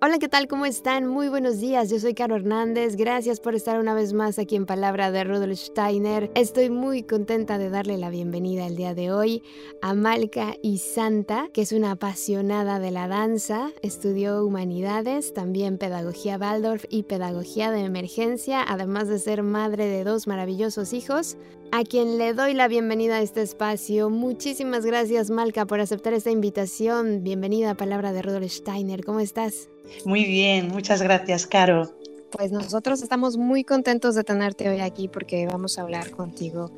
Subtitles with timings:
[0.00, 0.46] Hola, ¿qué tal?
[0.46, 1.08] ¿Cómo están?
[1.08, 1.90] Muy buenos días.
[1.90, 2.94] Yo soy Caro Hernández.
[2.94, 6.30] Gracias por estar una vez más aquí en Palabra de Rudolf Steiner.
[6.36, 9.42] Estoy muy contenta de darle la bienvenida el día de hoy
[9.82, 13.72] a Malca y Santa, que es una apasionada de la danza.
[13.82, 20.28] Estudió humanidades, también pedagogía Waldorf y pedagogía de emergencia, además de ser madre de dos
[20.28, 21.36] maravillosos hijos
[21.72, 24.10] a quien le doy la bienvenida a este espacio.
[24.10, 27.22] Muchísimas gracias, Malca, por aceptar esta invitación.
[27.22, 29.04] Bienvenida a Palabra de Rudolf Steiner.
[29.04, 29.68] ¿Cómo estás?
[30.04, 31.92] Muy bien, muchas gracias, Caro.
[32.30, 36.70] Pues nosotros estamos muy contentos de tenerte hoy aquí porque vamos a hablar contigo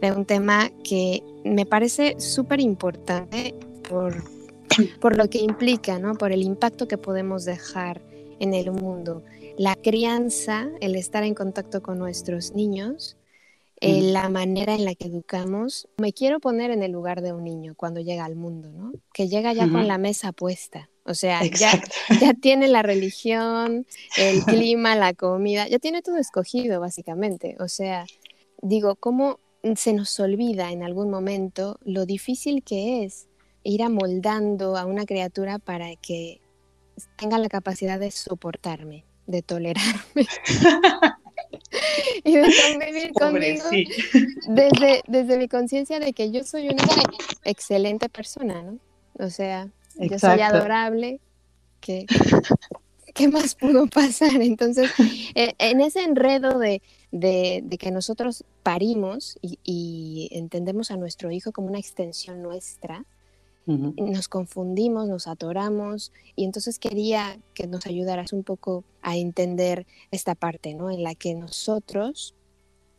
[0.00, 3.54] de un tema que me parece súper importante
[3.88, 4.24] por,
[5.00, 6.14] por lo que implica, ¿no?
[6.14, 8.00] por el impacto que podemos dejar
[8.40, 9.22] en el mundo.
[9.58, 13.16] La crianza, el estar en contacto con nuestros niños,
[13.84, 15.88] eh, la manera en la que educamos.
[15.96, 18.92] Me quiero poner en el lugar de un niño cuando llega al mundo, ¿no?
[19.12, 20.88] Que llega ya con la mesa puesta.
[21.04, 21.72] O sea, ya,
[22.20, 23.84] ya, tiene la religión,
[24.16, 27.56] el clima, la comida, ya tiene todo escogido, básicamente.
[27.58, 28.06] O sea,
[28.60, 29.40] digo, ¿cómo
[29.74, 33.26] se nos olvida en algún momento lo difícil que es
[33.64, 36.40] ir amoldando a una criatura para que
[37.16, 40.28] tenga la capacidad de soportarme, de tolerarme?
[42.24, 43.64] y de convivir conmigo
[44.48, 46.84] desde, desde mi conciencia de que yo soy una
[47.44, 48.78] excelente persona, ¿no?
[49.18, 49.68] O sea,
[49.98, 51.20] yo soy adorable,
[51.80, 52.06] que,
[53.14, 54.40] ¿qué más pudo pasar?
[54.40, 54.90] Entonces,
[55.34, 61.52] eh, en ese enredo de, de, que nosotros parimos y, y, entendemos a nuestro hijo
[61.52, 63.04] como una extensión nuestra,
[63.66, 70.34] nos confundimos, nos atoramos y entonces quería que nos ayudaras un poco a entender esta
[70.34, 70.90] parte, ¿no?
[70.90, 72.34] En la que nosotros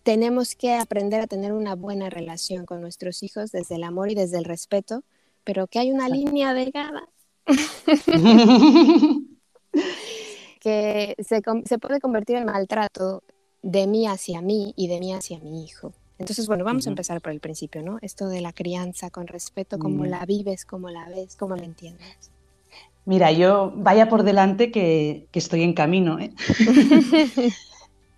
[0.03, 4.15] tenemos que aprender a tener una buena relación con nuestros hijos desde el amor y
[4.15, 5.03] desde el respeto,
[5.43, 7.09] pero que hay una línea delgada
[10.59, 13.23] que se, se puede convertir en maltrato
[13.61, 15.93] de mí hacia mí y de mí hacia mi hijo.
[16.19, 17.97] Entonces, bueno, vamos a empezar por el principio, ¿no?
[18.01, 22.31] Esto de la crianza con respeto, cómo la vives, cómo la ves, cómo la entiendes.
[23.05, 26.19] Mira, yo vaya por delante que, estoy en camino.
[26.19, 26.33] ¿eh?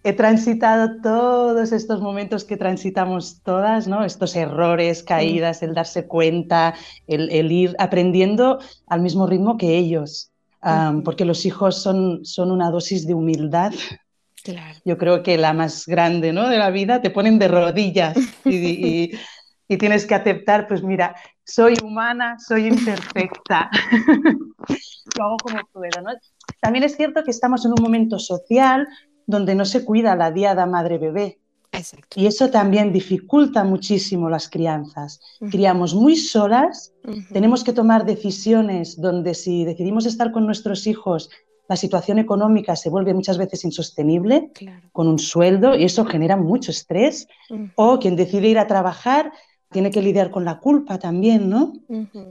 [0.03, 4.03] He transitado todos estos momentos que transitamos todas, ¿no?
[4.03, 6.75] Estos errores, caídas, el darse cuenta,
[7.07, 10.31] el, ir aprendiendo al mismo ritmo que ellos.
[11.03, 13.73] porque los hijos son, son una dosis de humildad
[14.83, 16.50] yo creo que la más grande ¿no?
[16.50, 19.11] de la vida te ponen de rodillas y,
[19.79, 23.69] tienes que aceptar, pues mira, soy humana, soy imperfecta,
[25.17, 26.01] lo hago como puedo.
[26.03, 26.11] ¿no?
[26.61, 28.88] También es cierto que estamos en un momento social
[29.25, 31.39] donde no se cuida la diada madre-bebé.
[32.16, 35.19] Y eso también dificulta muchísimo las crianzas.
[35.51, 36.94] Criamos muy solas,
[37.33, 41.29] tenemos que tomar decisiones donde si decidimos estar con nuestros hijos
[41.67, 44.51] la situación económica se vuelve muchas veces insostenible
[44.91, 47.27] con un sueldo y eso genera mucho estrés.
[47.75, 49.31] O quien decide ir a trabajar
[49.71, 51.73] tiene que lidiar con la culpa también, ¿no?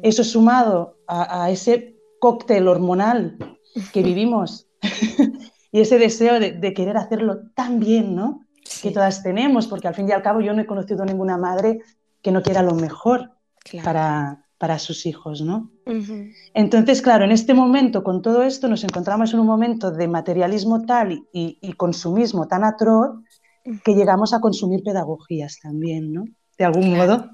[0.02, 3.36] Eso sumado a, ese cóctel hormonal
[3.92, 4.68] que vivimos
[5.72, 8.46] y ese deseo de, querer hacerlo tan bien, ¿no?
[8.82, 11.80] Que todas tenemos, porque al fin y al cabo yo no he conocido ninguna madre
[12.22, 13.32] que no quiera lo mejor
[13.82, 15.70] para, para sus hijos, ¿no?
[16.54, 20.86] Entonces, claro, en este momento, con todo esto, nos encontramos en un momento de materialismo
[20.86, 23.10] tal y, consumismo tan atroz
[23.84, 26.24] que llegamos a consumir pedagogías también, ¿no?
[26.56, 27.28] De algún modo.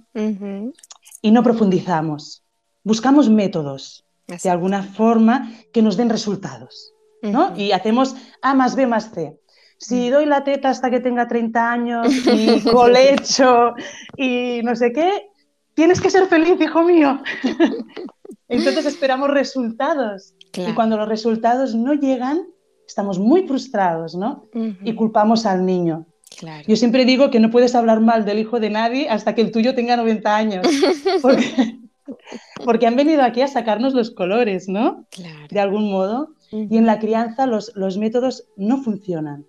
[1.23, 2.43] Y no profundizamos.
[2.83, 6.93] Buscamos métodos, de alguna forma, que nos den resultados,
[7.23, 7.57] ¿no?
[7.57, 9.39] Y hacemos A más B más C
[9.79, 13.75] si doy la teta hasta que tenga 30 años y colecho
[14.17, 15.31] y no sé qué,
[15.81, 17.23] tienes que ser feliz, hijo mío.
[18.49, 20.35] Entonces esperamos resultados.
[20.53, 22.43] Y cuando los resultados no llegan,
[22.87, 24.45] estamos muy frustrados, ¿no?
[24.85, 26.05] Y culpamos al niño.
[26.69, 29.53] Yo siempre digo que no puedes hablar mal del hijo de nadie hasta que el
[29.53, 30.67] tuyo tenga 90 años.
[32.65, 35.07] Porque, han venido aquí a sacarnos los colores, ¿no?
[35.49, 36.35] De algún modo.
[36.51, 39.47] Y en la crianza los, los métodos no funcionan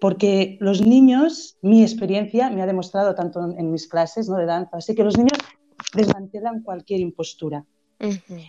[0.00, 4.36] porque los niños, mi experiencia me ha demostrado tanto en, mis clases ¿no?
[4.36, 5.38] de danza, así que los niños
[5.94, 7.64] desmantelan cualquier impostura.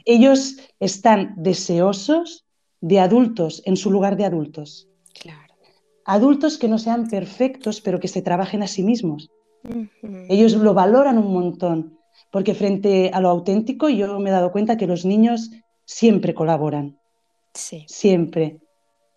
[0.05, 2.45] Ellos están deseosos
[2.81, 4.87] de adultos en su lugar de adultos.
[6.05, 9.29] Adultos que no sean perfectos, pero que se trabajen a sí mismos.
[10.29, 11.99] Ellos lo valoran un montón,
[12.31, 15.51] porque frente a lo auténtico yo me he dado cuenta que los niños
[15.85, 16.99] siempre colaboran.
[17.53, 17.85] Sí.
[17.87, 18.59] Siempre.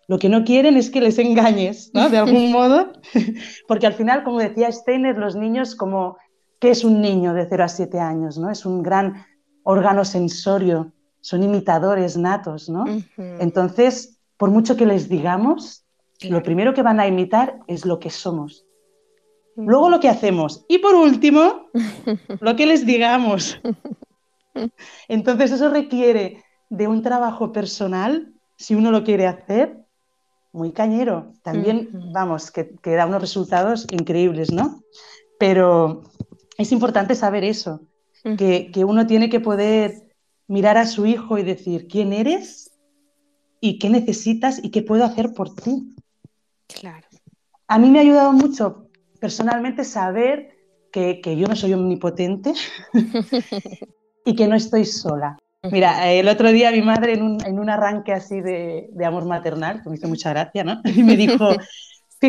[0.07, 2.09] Lo que no quieren es que les engañes, ¿no?
[2.09, 2.91] De algún modo,
[3.67, 6.17] porque al final, como decía Steiner, los niños como,
[6.63, 8.37] ¿qué es un niño de 0 a 7 años?
[8.37, 8.49] ¿no?
[8.49, 9.25] Es un gran
[9.63, 12.85] órgano sensorio, son imitadores natos, ¿no?
[13.17, 15.83] Entonces, por mucho que les digamos,
[16.21, 18.65] lo primero que van a imitar es lo que somos.
[19.57, 20.63] Luego lo que hacemos.
[20.69, 21.67] Y por último,
[22.39, 23.59] lo que les digamos.
[25.09, 29.83] Entonces eso requiere de un trabajo personal, si uno lo quiere hacer,
[30.53, 31.33] muy cañero.
[31.41, 34.81] También, vamos, que, da unos resultados increíbles, ¿no?
[35.39, 36.03] Pero
[36.57, 37.81] es importante saber eso,
[38.37, 40.13] que, que uno tiene que poder
[40.47, 42.71] mirar a su hijo y decir, ¿quién eres?
[43.59, 44.63] ¿Y qué necesitas?
[44.63, 45.95] ¿Y qué puedo hacer por ti?
[46.67, 47.07] Claro.
[47.67, 48.89] A mí me ha ayudado mucho
[49.19, 50.57] personalmente saber
[50.91, 52.53] que, que yo no soy omnipotente
[54.25, 55.37] y que no estoy sola.
[55.71, 59.25] Mira, el otro día mi madre en un, en un arranque así de, de, amor
[59.25, 60.81] maternal, que me hizo mucha gracia, ¿no?
[60.95, 61.49] Y me dijo,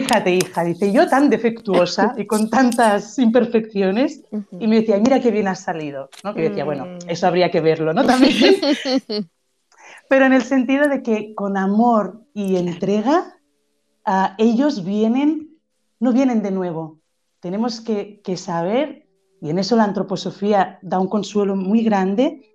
[0.00, 4.24] fíjate hija, dice, yo tan defectuosa y con tantas imperfecciones,
[4.58, 6.34] y me decía, mira qué bien has salido, ¿no?
[6.34, 6.98] Que decía, bueno, mm.
[7.08, 8.04] eso habría que verlo, ¿no?
[8.04, 8.34] También.
[10.08, 13.36] Pero en el sentido de que con amor y entrega,
[14.04, 15.60] uh, ellos vienen,
[16.00, 16.98] no vienen de nuevo.
[17.38, 19.06] Tenemos que, que saber,
[19.40, 22.50] y en eso la antroposofía da un consuelo muy grande,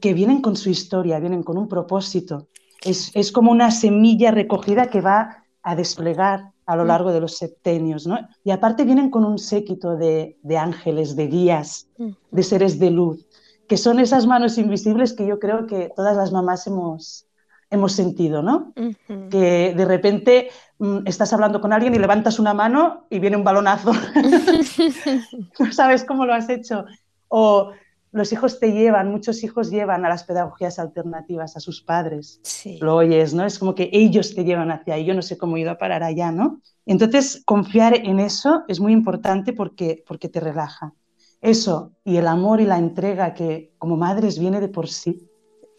[0.00, 2.48] que vienen con su historia, vienen con un propósito.
[2.82, 7.36] Es, es, como una semilla recogida que va a desplegar a lo largo de los
[7.36, 8.16] septenios, ¿no?
[8.44, 11.88] Y aparte vienen con un séquito de, de ángeles, de guías,
[12.30, 13.26] de seres de luz,
[13.66, 17.26] que son esas manos invisibles que yo creo que todas las mamás hemos,
[17.70, 18.72] hemos sentido, ¿no?
[19.30, 23.42] Que de repente mm, estás hablando con alguien y levantas una mano y viene un
[23.42, 23.90] balonazo.
[25.58, 26.84] no sabes cómo lo has hecho.
[27.26, 27.72] O
[28.12, 32.40] los hijos te llevan, muchos hijos llevan a las pedagogías alternativas a sus padres.
[32.42, 32.78] Sí.
[32.80, 33.44] Lo oyes, ¿no?
[33.44, 35.78] Es como que ellos te llevan hacia ahí, yo no sé cómo he ido a
[35.78, 36.60] parar allá, ¿no?
[36.86, 40.92] Entonces, confiar en eso es muy importante porque, porque te relaja.
[41.40, 45.30] Eso y el amor y la entrega que como madres viene de por sí,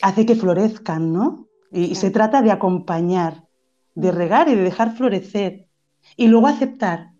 [0.01, 1.47] hace que florezcan, ¿no?
[1.71, 3.45] Y, y se trata de acompañar,
[3.93, 5.67] de regar y de dejar florecer.
[6.15, 7.11] Y luego aceptar,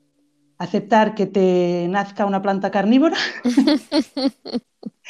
[0.57, 3.17] aceptar que te nazca una planta carnívora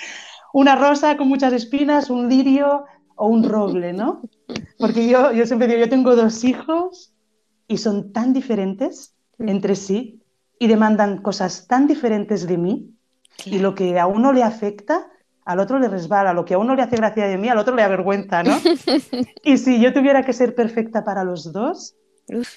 [0.54, 4.22] una rosa con muchas espinas, un lirio o un roble, ¿no?
[4.78, 7.14] Porque yo, yo siempre digo, yo tengo dos hijos
[7.68, 10.22] y son tan diferentes entre sí
[10.60, 12.94] y demandan cosas tan diferentes de mí
[13.46, 15.08] y lo que a uno le afecta,
[15.46, 17.76] al otro le resbala, lo que a uno le hace gracia de mí, al otro
[17.76, 18.58] le avergüenza, ¿no?
[19.44, 21.96] y si yo tuviera que ser perfecta para los dos,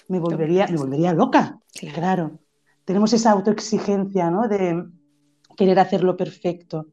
[0.09, 1.95] me, volvería, me volvería loca, claro.
[1.95, 2.39] claro.
[2.85, 4.47] Tenemos esa autoexigencia, ¿no?
[4.49, 4.85] De
[5.57, 6.89] querer hacerlo perfecto.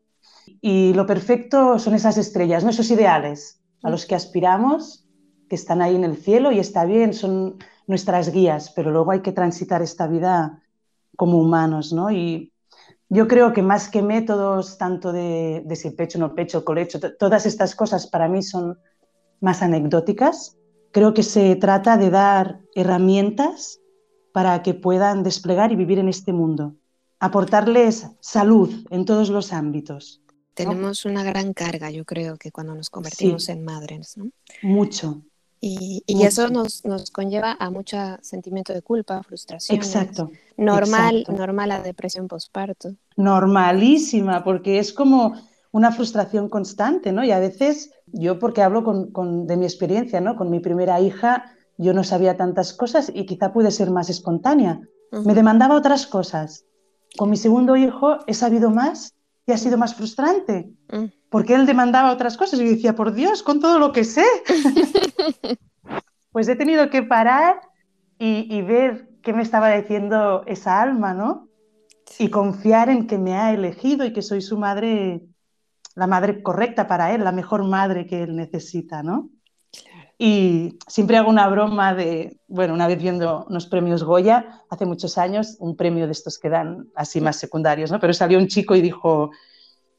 [0.62, 2.70] Y lo perfecto son esas estrellas, ¿no?
[2.70, 5.08] esos ideales a los que aspiramos,
[5.50, 7.58] que están ahí en el cielo y está bien, son
[7.88, 10.62] nuestras guías, pero luego hay que transitar esta vida
[11.18, 12.12] como humanos, ¿no?
[12.12, 12.54] Y
[13.10, 17.46] yo creo que más que métodos, tanto de, de si pecho, no pecho, colecho, todas
[17.46, 18.80] estas cosas para mí son
[19.42, 20.58] más anecdóticas.
[20.92, 23.82] Creo que se trata de dar herramientas
[24.32, 26.76] para que puedan desplegar y vivir en este mundo,
[27.20, 30.21] aportarles salud en todos los ámbitos.
[30.54, 33.54] Tenemos una gran carga, yo creo, que cuando nos convertimos sí.
[33.54, 34.18] en madres.
[34.18, 34.30] ¿no?
[34.62, 35.22] Mucho.
[35.60, 36.28] Y, y mucho.
[36.28, 39.78] eso nos, nos, conlleva a mucho sentimiento de culpa, frustración.
[39.78, 40.32] Exacto.
[40.58, 41.40] Normal, exacto.
[41.40, 42.96] normal la depresión postparto.
[43.16, 45.36] Normalísima, porque es como
[45.72, 47.24] una frustración constante, ¿no?
[47.24, 50.36] Y a veces, yo porque hablo con, con, de mi experiencia, ¿no?
[50.36, 54.82] Con mi primera hija, yo no sabía tantas cosas y quizá pude ser más espontánea.
[55.12, 55.26] Uh -huh.
[55.26, 56.66] Me demandaba otras cosas.
[57.18, 59.14] Con mi segundo hijo he sabido más
[59.54, 61.06] ha sido más frustrante, mm.
[61.30, 64.26] porque él demandaba otras cosas y yo decía, por Dios, con todo lo que sé.
[66.32, 67.62] pues he tenido que parar
[68.18, 71.50] y, y, ver qué me estaba diciendo esa alma, ¿no?
[72.06, 72.26] Sí.
[72.26, 75.22] Y confiar en que me ha elegido y que soy su madre,
[75.96, 79.30] la madre correcta para él, la mejor madre que él necesita, ¿no?
[80.24, 85.18] Y siempre hago una broma de, bueno, una vez viendo unos premios Goya, hace muchos
[85.18, 88.00] años, un premio de estos que dan así más secundarios, ¿no?
[88.00, 89.32] Pero salió un chico y dijo,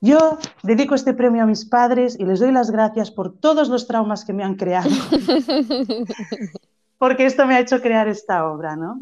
[0.01, 3.89] yo dedico este premio a mis padres y les doy las gracias por todos los
[3.89, 4.91] traumas que me han creado.
[6.99, 9.01] Porque esto me ha hecho crear esta obra, ¿no?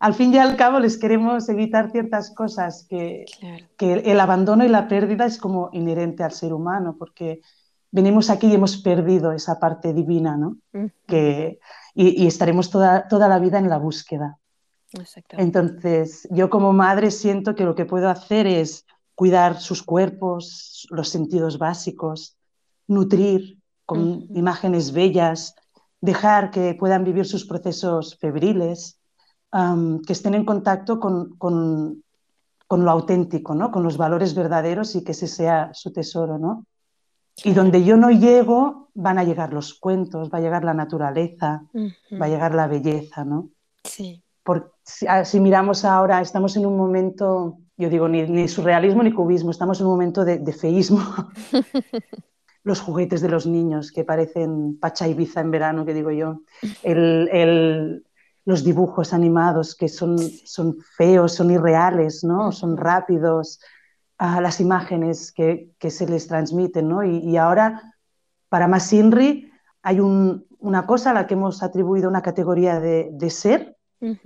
[0.00, 3.64] Al fin y al cabo les queremos evitar ciertas cosas que, claro.
[3.78, 7.40] que el abandono y la pérdida es como inherente al ser humano, porque
[7.92, 10.56] venimos aquí y hemos perdido esa parte divina, ¿no?
[10.72, 10.92] Uh -huh.
[11.06, 11.60] que,
[11.94, 14.38] y, y, estaremos toda, toda la vida en la búsqueda.
[15.30, 18.84] Entonces, yo como madre siento que lo que puedo hacer es
[19.14, 22.36] cuidar sus cuerpos, los sentidos básicos,
[22.88, 25.54] nutrir con imágenes bellas,
[26.00, 28.98] dejar que puedan vivir sus procesos febriles,
[30.06, 32.02] que estén en contacto con, con,
[32.70, 33.70] lo auténtico, ¿no?
[33.70, 36.38] con los valores verdaderos y que ese sea su tesoro.
[36.38, 36.66] ¿no?
[37.44, 41.64] Y donde yo no llego, van a llegar los cuentos, va a llegar la naturaleza,
[42.20, 43.24] va a llegar la belleza.
[43.24, 43.50] ¿no?
[43.84, 44.22] Sí.
[44.42, 44.74] Por,
[45.08, 49.80] ah, si, miramos ahora, estamos en un momento, yo digo, ni, surrealismo ni cubismo, estamos
[49.80, 51.00] en un momento de, de feísmo.
[52.64, 56.42] los juguetes de los niños que parecen Pacha Ibiza en verano, que digo yo,
[56.82, 58.04] el,
[58.44, 62.52] los dibujos animados que son, son feos, son irreales, ¿no?
[62.52, 63.60] son rápidos,
[64.22, 66.88] a las imágenes que, que, se les transmiten.
[66.88, 67.02] ¿no?
[67.02, 67.96] Y, ahora,
[68.48, 69.50] para Masinri,
[69.82, 73.76] hay una cosa a la que hemos atribuido una categoría de, de ser,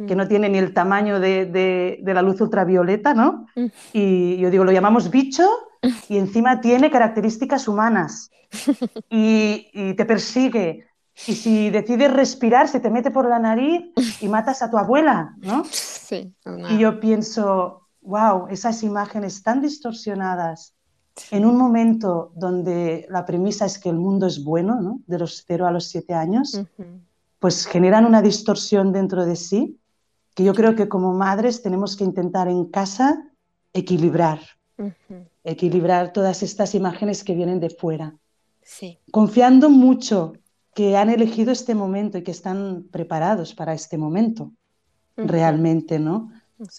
[0.07, 3.47] que no tiene ni el tamaño de, de, de la luz ultravioleta, ¿no?
[3.93, 5.49] Y yo digo, lo llamamos bicho
[6.09, 8.31] y encima tiene características humanas
[9.11, 10.87] y, te persigue.
[11.27, 15.35] Y si decides respirar, se te mete por la nariz y matas a tu abuela,
[15.41, 15.65] ¿no?
[15.71, 16.35] Sí.
[16.71, 20.75] Y yo pienso, wow, esas imágenes tan distorsionadas
[21.31, 25.01] en un momento donde la premisa es que el mundo es bueno, ¿no?
[25.07, 26.61] De los 0 a los 7 años,
[27.39, 29.79] pues generan una distorsión dentro de sí
[30.35, 33.33] que yo creo que como madres tenemos que intentar en casa
[33.73, 34.41] equilibrar
[35.45, 38.17] equilibrar todas estas imágenes que vienen de fuera.
[38.63, 38.99] Sí.
[39.11, 40.35] Confiando mucho
[40.75, 44.53] que han elegido este momento y que están preparados para este momento,
[45.17, 46.31] realmente, ¿no?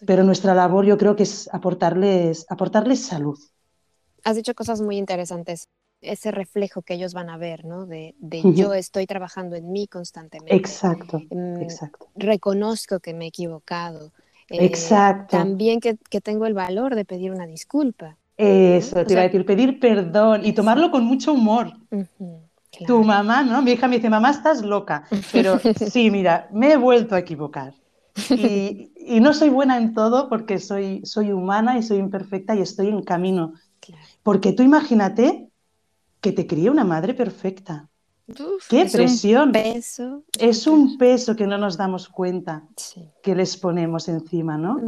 [0.06, 3.38] Pero nuestra labor yo creo que es aportarles, aportarles salud.
[4.24, 5.68] Has dicho cosas muy interesantes.
[6.02, 7.86] Ese reflejo que ellos van a ver, ¿no?
[7.86, 8.14] De,
[8.54, 10.56] yo estoy trabajando en mí constantemente.
[10.56, 12.08] Exacto, mm, exacto.
[12.16, 14.12] Reconozco que me he equivocado.
[14.50, 15.38] Eh, exacto.
[15.38, 18.18] También que, que, tengo el valor de pedir una disculpa.
[18.38, 21.74] Eso, te iba a decir, pedir perdón y tomarlo con mucho humor.
[22.86, 23.62] Tu mamá, ¿no?
[23.64, 25.06] Mi hija me dice, mamá, estás loca.
[25.32, 25.60] Pero
[25.92, 27.74] sí, mira, me he vuelto a equivocar.
[28.30, 32.62] Y, y, no soy buena en todo porque soy, soy humana y soy imperfecta y
[32.62, 33.54] estoy en camino.
[34.24, 35.50] Porque tú imagínate
[36.22, 37.90] que te cría una madre perfecta.
[38.70, 39.50] ¡Qué presión!
[39.50, 40.24] Un peso.
[40.38, 42.64] Es un peso que no nos damos cuenta
[43.24, 44.82] que les ponemos encima, ¿no?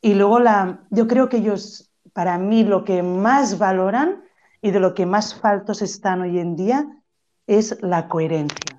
[0.00, 4.22] Y luego la, yo creo que ellos para mí lo que más valoran
[4.62, 7.02] y de lo que más faltos están hoy en día
[7.46, 8.71] es la coherencia.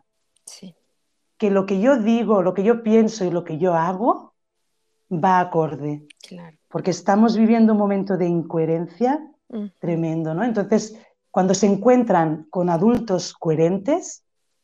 [1.33, 1.37] Sí.
[1.37, 4.33] Que lo que yo digo, lo que yo pienso y lo que yo hago
[5.11, 6.07] va acorde.
[6.27, 6.57] Claro.
[6.67, 9.19] Porque estamos viviendo un momento de incoherencia
[9.79, 10.43] tremendo, ¿no?
[10.43, 10.97] Entonces,
[11.29, 14.23] cuando se encuentran con adultos coherentes,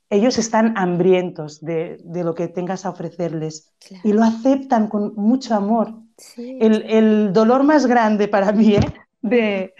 [0.09, 3.71] ellos están hambrientos de, lo que tengas a ofrecerles
[4.03, 5.93] y lo aceptan con mucho amor
[6.37, 8.93] el, dolor más grande para mí ¿eh?
[9.21, 9.73] de,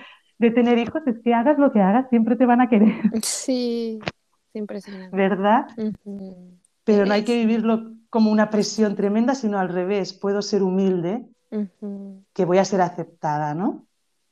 [0.51, 2.93] tener hijos es que hagas lo que hagas, siempre te van a querer.
[3.23, 3.99] Sí,
[4.53, 5.15] impresionante.
[5.15, 5.67] ¿Verdad?
[6.89, 10.11] Pero no hay que vivirlo como una presión tremenda, sino al revés.
[10.13, 11.29] Puedo ser humilde,
[12.33, 13.85] que voy a ser aceptada, ¿no?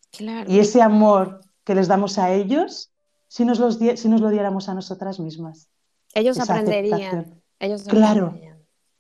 [0.10, 0.50] Claro.
[0.52, 2.92] Y ese amor que les damos a ellos,
[3.28, 5.70] si nos, los si nos lo diéramos a nosotras mismas.
[6.16, 7.40] Ellos aprenderían.
[7.60, 8.34] Ellos claro.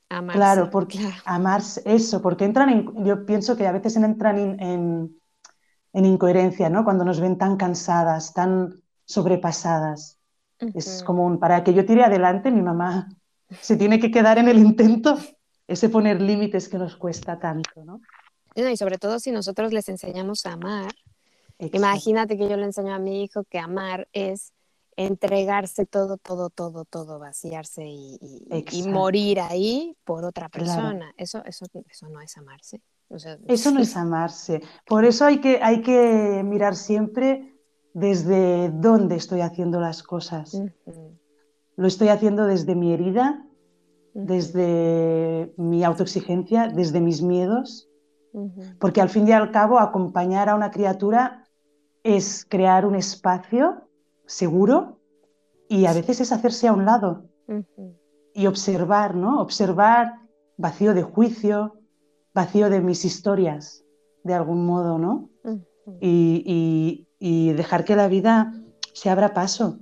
[0.07, 5.19] Claro, porque amarse, eso, porque entran en, yo pienso que a veces entran en,
[5.93, 6.83] incoherencia, ¿no?
[6.83, 10.19] Cuando nos ven tan cansadas, tan sobrepasadas.
[10.75, 13.09] Es como para que yo tire adelante, mi mamá
[13.61, 15.17] se tiene que quedar en el intento,
[15.67, 18.01] ese poner límites que nos cuesta tanto, ¿no?
[18.55, 20.93] Y sobre todo si nosotros les enseñamos a amar,
[21.59, 24.51] imagínate que yo le enseño a mi hijo que amar es
[24.95, 31.13] entregarse todo, todo, todo, todo, vaciarse y, morir ahí por otra persona.
[31.17, 32.81] Eso, eso, eso no es amarse.
[33.47, 34.61] eso no es amarse.
[34.85, 37.53] Por eso hay que, hay que mirar siempre
[37.93, 40.59] desde dónde estoy haciendo las cosas.
[41.77, 43.45] Lo estoy haciendo desde mi herida,
[44.13, 47.89] desde mi autoexigencia, desde mis miedos.
[48.79, 51.47] Porque al fin y al cabo, acompañar a una criatura
[52.03, 53.89] es crear un espacio
[54.25, 54.99] seguro
[55.69, 57.25] y a veces es hacerse a un lado
[58.33, 59.41] y observar, ¿no?
[59.41, 60.13] Observar
[60.57, 61.79] vacío de juicio,
[62.33, 63.83] vacío de mis historias,
[64.23, 65.29] de algún modo, ¿no?
[66.01, 68.53] y, dejar que la vida
[68.93, 69.79] se abra paso,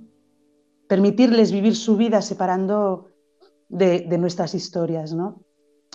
[0.88, 3.10] permitirles vivir su vida separando
[3.68, 5.42] de, nuestras historias, ¿no?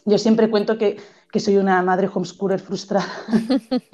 [0.05, 0.97] Yo siempre cuento que,
[1.31, 3.07] que soy una madre homeschooler frustrada.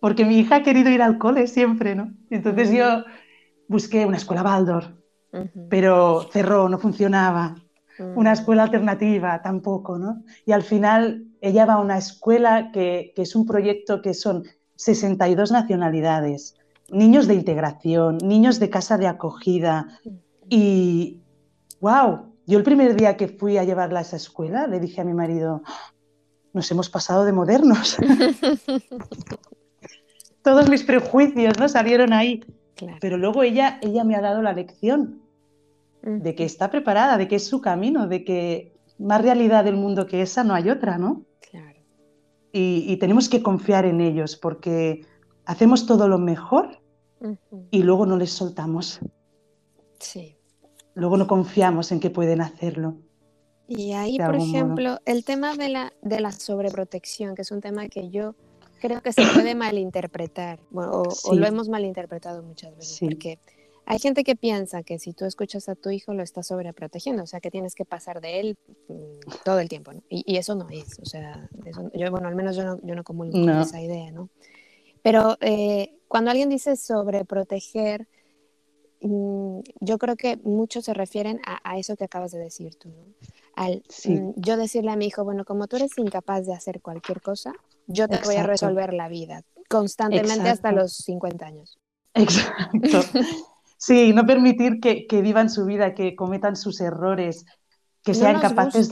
[0.00, 2.14] porque mi hija ha querido ir al cole siempre, ¿no?
[2.30, 3.04] Entonces yo
[3.66, 4.96] busqué una escuela Baldor,
[5.68, 7.56] pero cerró, no funcionaba.
[8.14, 10.22] Una escuela alternativa tampoco, ¿no?
[10.46, 14.44] Y al final ella va a una escuela que, es un proyecto que son
[14.76, 16.56] 62 nacionalidades,
[16.90, 20.00] niños de integración, niños de casa de acogida.
[20.48, 21.20] Y,
[21.80, 25.04] wow, yo el primer día que fui a llevarla a esa escuela le dije a
[25.04, 25.62] mi marido,
[26.52, 27.96] nos hemos pasado de modernos.
[30.42, 31.68] Todos mis prejuicios ¿no?
[31.68, 32.42] salieron ahí.
[33.00, 35.20] Pero luego ella, ella me ha dado la lección
[36.02, 40.06] de que está preparada, de que es su camino, de que más realidad del mundo
[40.06, 41.24] que esa no hay otra, ¿no?
[41.50, 41.80] Claro.
[42.52, 45.02] Y, tenemos que confiar en ellos porque
[45.48, 46.78] hacemos todo lo mejor
[47.70, 49.00] y luego no les soltamos.
[49.98, 50.36] Sí.
[50.94, 52.96] Luego no confiamos en que pueden hacerlo.
[53.66, 57.88] Y ahí, por ejemplo, el tema de la, de la sobreprotección, que es un tema
[57.88, 58.34] que yo
[58.80, 63.38] creo que se puede malinterpretar, o, lo hemos malinterpretado muchas veces, porque
[63.86, 67.26] hay gente que piensa que si tú escuchas a tu hijo lo estás sobreprotegiendo, o
[67.26, 70.02] sea, que tienes que pasar de él mm, todo el tiempo, ¿no?
[70.10, 71.48] y, eso no es, o sea,
[71.94, 74.28] yo, bueno, al menos yo no, yo no comulgo con esa idea, ¿no?
[75.08, 78.06] Pero eh, cuando alguien dice sobreproteger,
[79.00, 83.06] mm, yo creo que muchos se refieren a, eso que acabas de decir tú, ¿no?
[83.56, 87.22] Al mm, yo decirle a mi hijo, bueno, como tú eres incapaz de hacer cualquier
[87.22, 87.54] cosa,
[87.86, 91.78] yo te voy a resolver la vida constantemente hasta los 50 años.
[92.14, 93.00] Exacto.
[93.80, 97.46] Sí, no permitir que, vivan su vida, que cometan sus errores,
[98.02, 98.90] que sean capaces.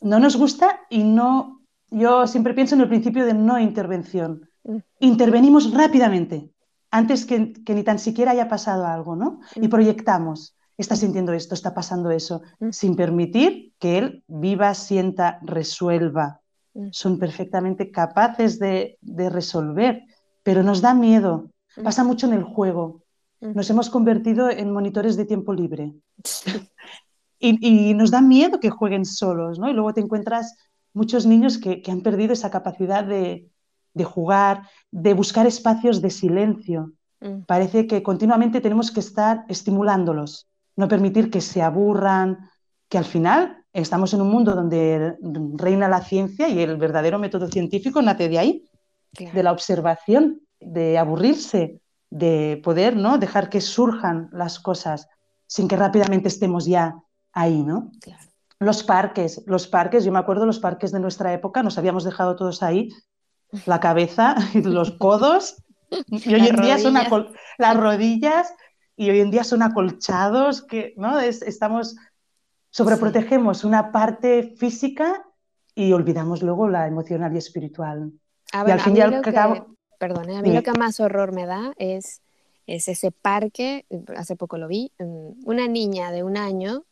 [0.00, 1.64] No nos gusta y no.
[1.90, 4.49] Yo siempre pienso en el principio de no intervención.
[4.64, 4.78] Mm.
[5.00, 6.50] Intervenimos rápidamente,
[6.90, 9.40] antes que, ni tan siquiera haya pasado algo, ¿no?
[9.54, 9.70] Y mm.
[9.70, 10.56] proyectamos.
[10.76, 12.70] Está sintiendo esto, está pasando eso, mm.
[12.70, 16.40] sin permitir que él viva, sienta, resuelva.
[16.92, 20.04] Son perfectamente capaces de, de resolver,
[20.44, 21.50] pero nos da miedo.
[21.82, 23.02] Pasa mucho en el juego
[23.40, 25.94] nos hemos convertido en monitores de tiempo libre.
[27.38, 29.68] y, nos da miedo que jueguen solos, ¿no?
[29.68, 30.56] Y luego te encuentras
[30.92, 33.48] muchos niños que, han perdido esa capacidad de,
[34.04, 36.92] jugar, de buscar espacios de silencio.
[37.20, 37.42] Mm.
[37.46, 42.50] Parece que continuamente tenemos que estar estimulándolos, no permitir que se aburran,
[42.88, 45.16] que al final estamos en un mundo donde
[45.54, 48.64] reina la ciencia y el verdadero método científico nace de ahí,
[49.12, 53.18] de la observación, de aburrirse, de poder ¿no?
[53.18, 55.08] dejar que surjan las cosas
[55.46, 56.96] sin que rápidamente estemos ya
[57.32, 57.90] ahí, ¿no?
[58.58, 62.36] Los parques, los parques, yo me acuerdo los parques de nuestra época, nos habíamos dejado
[62.36, 62.90] todos ahí,
[63.66, 65.56] la cabeza y los codos,
[66.08, 68.54] y hoy en día son las rodillas,
[68.96, 71.18] y hoy en día son acolchados, que ¿no?
[71.20, 71.96] estamos,
[72.70, 75.24] sobreprotegemos una parte física
[75.74, 78.12] y olvidamos luego la emocional y espiritual.
[78.52, 81.46] Ah, y al fin y al cabo, perdón, a mí lo que más horror me
[81.46, 82.20] da es,
[82.66, 83.86] es ese parque,
[84.16, 86.84] hace poco lo vi, mm, una niña de un año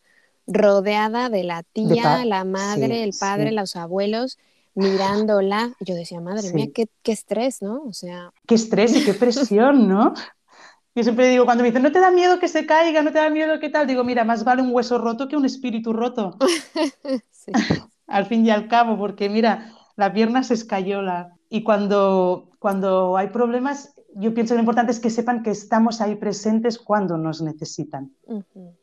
[0.46, 4.38] rodeada de la tía, la madre, el padre, los abuelos,
[4.78, 5.72] mirándola.
[5.80, 7.82] Yo decía, madre mía, qué, qué, estrés, ¿no?
[7.84, 8.32] O sea...
[8.46, 10.14] Qué estrés y qué presión, ¿no?
[10.94, 13.02] Yo siempre digo, cuando me dicen, ¿no te da miedo que se caiga?
[13.02, 13.86] ¿No te da miedo qué tal?
[13.86, 16.36] Digo, mira, más vale un hueso roto que un espíritu roto.
[18.06, 21.34] al fin y al cabo, porque mira, la pierna se escayola.
[21.50, 26.00] Y cuando, cuando hay problemas, yo pienso que lo importante es que sepan que estamos
[26.00, 28.12] ahí presentes cuando nos necesitan,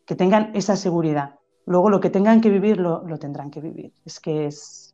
[0.05, 1.35] que tengan esa seguridad.
[1.65, 3.93] Luego lo que tengan que vivir lo, tendrán que vivir.
[4.05, 4.84] Es que es,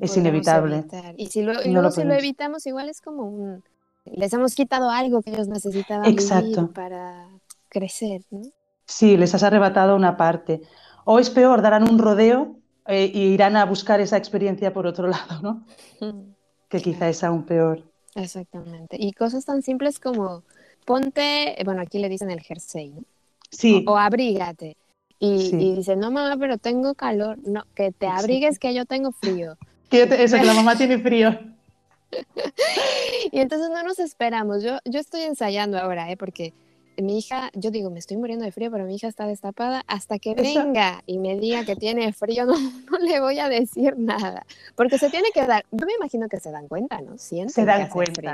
[0.00, 0.84] es inevitable.
[1.16, 3.64] Y si, lo, luego si lo evitamos, igual es como un...
[4.04, 6.70] Les hemos quitado algo que ellos necesitaban Exacto.
[6.72, 7.28] para
[7.68, 8.22] crecer.
[8.30, 8.42] ¿no?
[8.84, 10.62] Sí, les has arrebatado una parte.
[11.04, 15.40] O es peor, darán un rodeo e irán a buscar esa experiencia por otro lado,
[15.42, 15.66] ¿no?
[16.68, 17.82] que quizá es aún peor.
[18.14, 18.96] Exactamente.
[18.98, 20.42] Y cosas tan simples como
[20.84, 23.02] ponte, bueno, aquí le dicen el jersey, ¿no?
[23.50, 23.84] Sí.
[23.86, 24.76] O, abrígate.
[25.18, 27.38] Y, dice, no mamá, pero tengo calor.
[27.46, 29.56] No, que te abrigues que yo tengo frío.
[29.88, 31.38] Que eso, que la mamá tiene frío.
[33.30, 34.64] y entonces no nos esperamos.
[34.64, 36.16] Yo, yo estoy ensayando ahora, ¿eh?
[36.16, 36.52] Porque
[37.02, 39.84] mi hija, yo digo, me estoy muriendo de frío, pero mi hija está destapada.
[39.86, 43.94] Hasta que venga y me diga que tiene frío, no, no, le voy a decir
[43.96, 44.44] nada.
[44.74, 47.18] Porque se tiene que dar, yo me imagino que se dan cuenta, ¿no?
[47.18, 48.32] Sienten se dan cuenta.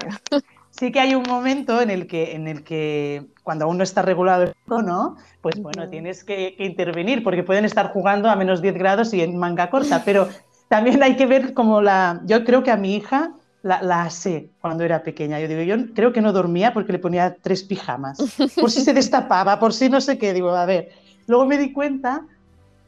[0.72, 4.02] Sí que hay un momento en el que, en el que cuando aún no está
[4.02, 5.16] regulado ¿no?
[5.42, 9.36] Pues bueno, tienes que, intervenir, porque pueden estar jugando a menos 10 grados y en
[9.36, 10.28] manga corta, pero
[10.68, 12.22] también hay que ver como la...
[12.24, 15.38] Yo creo que a mi hija la, la sé cuando era pequeña.
[15.40, 18.18] Yo digo, yo creo que no dormía porque le ponía tres pijamas,
[18.58, 20.32] por si se destapaba, por si no sé qué.
[20.32, 20.90] Digo, a ver.
[21.26, 22.22] Luego me di cuenta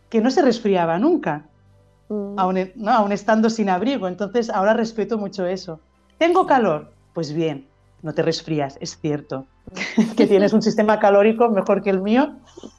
[0.09, 1.44] que no se resfriaba nunca,
[2.09, 2.38] mm.
[2.38, 4.09] aún, no, aún estando sin abrigo.
[4.09, 5.81] Entonces ahora respeto mucho eso.
[6.18, 6.92] ¿Tengo calor?
[7.12, 7.66] Pues bien,
[8.05, 9.47] no te resfrías, es cierto.
[10.17, 12.37] que tienes un sistema calórico mejor que el mío.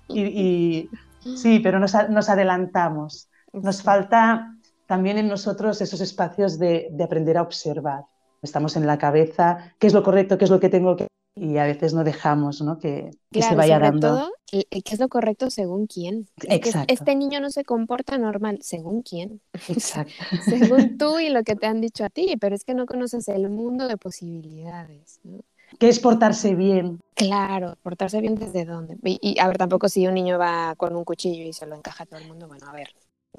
[0.08, 0.90] Y,
[1.36, 3.28] sí, pero nos, nos adelantamos.
[3.52, 8.04] Nos falta también en nosotros esos espacios de, aprender a observar,
[8.44, 11.58] Estamos en la cabeza, qué es lo correcto, qué es lo que tengo que y
[11.58, 12.80] a veces no dejamos ¿no?
[12.80, 14.08] Que, se vaya sobre dando.
[14.08, 16.30] Todo, ¿qué es lo correcto según quién?
[16.44, 16.94] Exacto.
[16.94, 19.42] este niño no se comporta normal, ¿según quién?
[19.68, 20.14] Exacto.
[20.46, 23.28] según tú y lo que te han dicho a ti, pero es que no conoces
[23.28, 25.20] el mundo de posibilidades.
[25.24, 25.42] ¿no?
[25.78, 27.02] ¿Qué es portarse bien?
[27.16, 28.98] Claro, portarse bien desde dónde.
[29.04, 32.04] Y, a ver, tampoco si un niño va con un cuchillo y se lo encaja
[32.04, 32.90] a todo el mundo, bueno, a ver.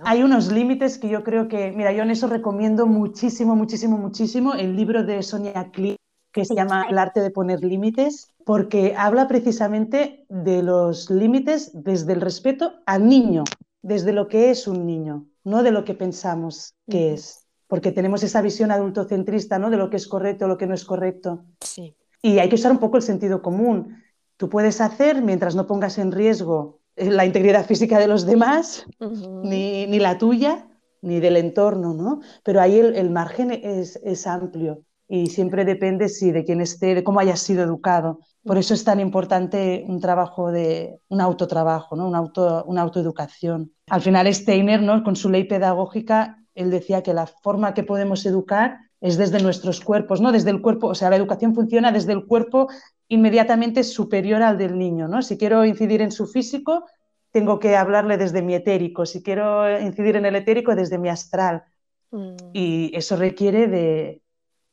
[0.00, 4.52] Hay unos límites que yo creo que, mira, yo en eso recomiendo muchísimo, muchísimo, muchísimo
[4.52, 5.96] el libro de Sonia Klee
[6.36, 12.12] que se llama El arte de poner límites, porque habla precisamente de los límites desde
[12.12, 13.44] el respeto al niño,
[13.80, 18.22] desde lo que es un niño, no de lo que pensamos que es, porque tenemos
[18.22, 19.70] esa visión adultocentrista, ¿no?
[19.70, 21.42] De lo que es correcto, lo que no es correcto.
[21.62, 21.96] Sí.
[22.20, 24.02] Y hay que usar un poco el sentido común.
[24.36, 28.84] Tú puedes hacer mientras no pongas en riesgo eh, la integridad física de los demás,
[29.00, 30.68] ni, ni, la tuya,
[31.00, 32.20] ni del entorno, ¿no?
[32.44, 36.94] Pero ahí el, el margen es, es amplio y siempre depende si de quién esté,
[36.94, 38.20] de cómo hayas sido educado.
[38.42, 42.08] Por eso es tan importante un trabajo de un autotrabajo, ¿no?
[42.08, 43.72] una, auto, una autoeducación.
[43.88, 45.02] Al final Steiner, ¿no?
[45.04, 49.80] con su ley pedagógica, él decía que la forma que podemos educar es desde nuestros
[49.80, 50.32] cuerpos, ¿no?
[50.32, 52.68] Desde el cuerpo, o sea, la educación funciona desde el cuerpo
[53.08, 55.20] inmediatamente superior al del niño, ¿no?
[55.20, 56.86] Si quiero incidir en su físico,
[57.30, 61.64] tengo que hablarle desde mi etérico, si quiero incidir en el etérico, desde mi astral.
[62.10, 62.36] Mm.
[62.54, 64.22] Y eso requiere de,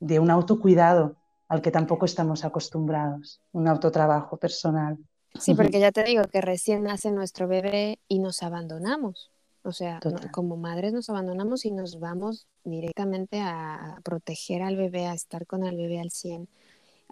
[0.03, 1.15] de un autocuidado
[1.47, 4.97] al que tampoco estamos acostumbrados, un autotrabajo personal.
[5.39, 9.31] Sí, porque ya te digo que recién nace nuestro bebé y nos abandonamos.
[9.63, 15.13] O sea, como madres nos abandonamos y nos vamos directamente a proteger al bebé, a
[15.13, 16.49] estar con el bebé al 100,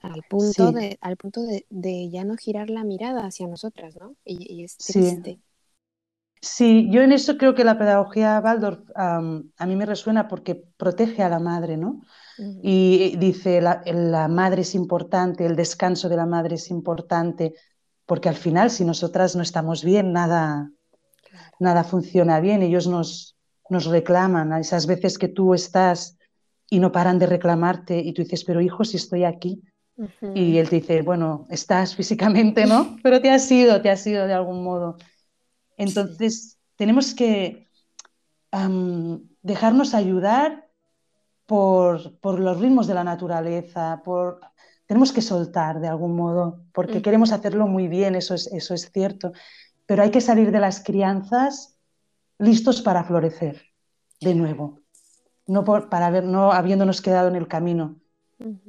[0.01, 4.15] al punto, de, al punto de, ya no girar la mirada hacia nosotras, ¿no?
[4.25, 5.39] Y, es triste.
[6.41, 6.89] Sí.
[6.91, 11.29] yo en eso creo que la pedagogía Waldorf a mí me resuena porque protege a
[11.29, 12.01] la madre, ¿no?
[12.63, 17.53] Y dice, la, la, madre es importante, el descanso de la madre es importante,
[18.05, 20.71] porque al final si nosotras no estamos bien, nada,
[21.59, 22.63] nada funciona bien.
[22.63, 23.37] Ellos nos,
[23.69, 26.17] nos reclaman a esas veces que tú estás
[26.69, 29.61] y no paran de reclamarte y tú dices, pero hijo, si estoy aquí.
[30.33, 32.97] Y él te dice, bueno, estás físicamente, ¿no?
[33.03, 34.97] Pero te has ido, te has ido de algún modo.
[35.77, 37.67] Entonces, tenemos que
[39.43, 40.70] dejarnos ayudar
[41.51, 44.39] por, los ritmos de la naturaleza, por...
[44.85, 47.01] tenemos que soltar de algún modo, porque mm.
[47.01, 49.33] queremos hacerlo muy bien, eso es, eso es cierto,
[49.85, 51.77] pero hay que salir de las crianzas
[52.39, 53.63] listos para florecer
[54.21, 54.79] de nuevo,
[55.45, 57.97] no, para ver, no habiéndonos quedado en el camino.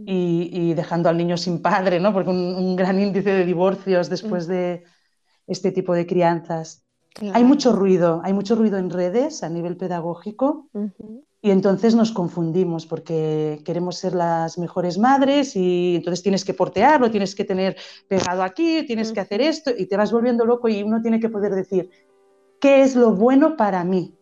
[0.04, 2.12] Y, dejando al niño sin padre, ¿no?
[2.12, 4.50] porque un, gran índice de divorcios después mm.
[4.50, 4.84] de
[5.46, 6.84] este tipo de crianzas.
[7.32, 10.68] Hay mucho ruido, hay mucho ruido en redes a nivel pedagógico
[11.44, 17.10] y entonces nos confundimos porque queremos ser las mejores madres y entonces tienes que portearlo,
[17.10, 17.76] tienes que tener
[18.06, 21.28] pegado aquí, tienes que hacer esto y te vas volviendo loco y uno tiene que
[21.28, 21.90] poder decir,
[22.60, 24.14] ¿qué es lo bueno para mí?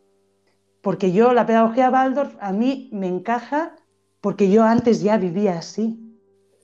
[0.81, 3.77] Porque yo, la pedagogía Waldorf, a mí me encaja
[4.23, 5.99] porque yo antes ya vivía así.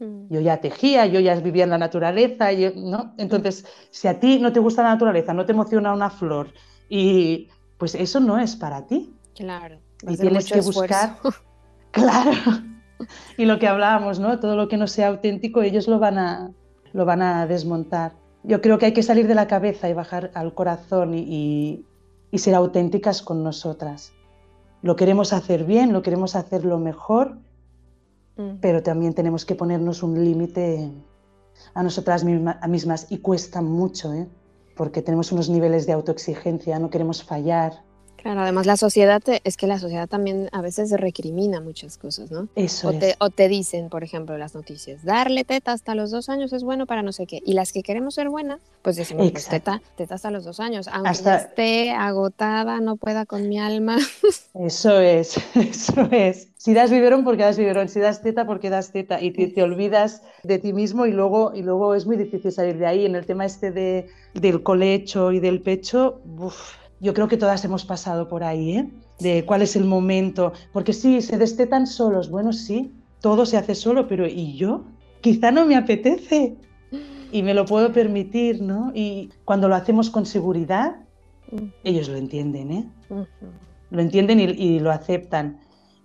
[0.00, 0.28] Mm.
[0.30, 3.12] Yo ya tejía, yo ya vivía en la naturaleza, ¿no?
[3.18, 6.48] Entonces, si a ti no te gusta la naturaleza, no te emociona una flor,
[6.88, 9.14] y pues eso no es para ti.
[9.34, 11.16] Claro y tienes que buscar.
[11.92, 12.32] Claro.
[13.38, 14.38] Y lo que hablábamos, ¿no?
[14.38, 16.52] Todo lo que no sea auténtico, ellos lo van a,
[16.92, 18.12] lo van a desmontar.
[18.42, 21.86] Yo creo que hay que salir de la cabeza y bajar al corazón y,
[22.30, 24.12] y, ser auténticas con nosotras.
[24.82, 27.38] Lo queremos hacer bien, lo queremos hacer lo mejor,
[28.36, 28.56] mm.
[28.60, 30.92] pero también tenemos que ponernos un límite
[31.72, 34.28] a nosotras mismas y cuesta mucho, ¿eh?
[34.76, 37.82] porque tenemos unos niveles de autoexigencia, no queremos fallar,
[38.26, 42.48] Claro, además la sociedad, es que la sociedad también a veces recrimina muchas cosas, ¿no?
[42.56, 42.98] Eso o es.
[42.98, 46.64] Te, o te dicen, por ejemplo, las noticias, darle teta hasta los dos años es
[46.64, 47.40] bueno para no sé qué.
[47.46, 50.88] Y las que queremos ser buenas, pues decimos, pues teta, teta hasta los dos años.
[50.88, 53.96] Aunque esté agotada, no pueda con mi alma.
[54.54, 56.48] Eso es, eso es.
[56.56, 57.88] Si das biberón, porque das biberón.
[57.88, 59.20] Si das teta, porque das teta.
[59.22, 62.86] Y te, olvidas de ti mismo y luego, y luego es muy difícil salir de
[62.86, 63.06] ahí.
[63.06, 67.64] En el tema este de, del colecho y del pecho, uff yo creo que todas
[67.64, 68.90] hemos pasado por ahí, ¿eh?
[69.18, 70.52] De cuál es el momento.
[70.72, 72.30] Porque sí, se destetan solos.
[72.30, 74.84] Bueno, sí, todo se hace solo, pero ¿y yo?
[75.20, 76.56] Quizá no me apetece
[77.32, 78.92] y me lo puedo permitir, ¿no?
[78.94, 80.96] Y cuando lo hacemos con seguridad,
[81.84, 82.88] ellos lo entienden, ¿eh?
[83.90, 85.60] Lo entienden y, y, lo aceptan.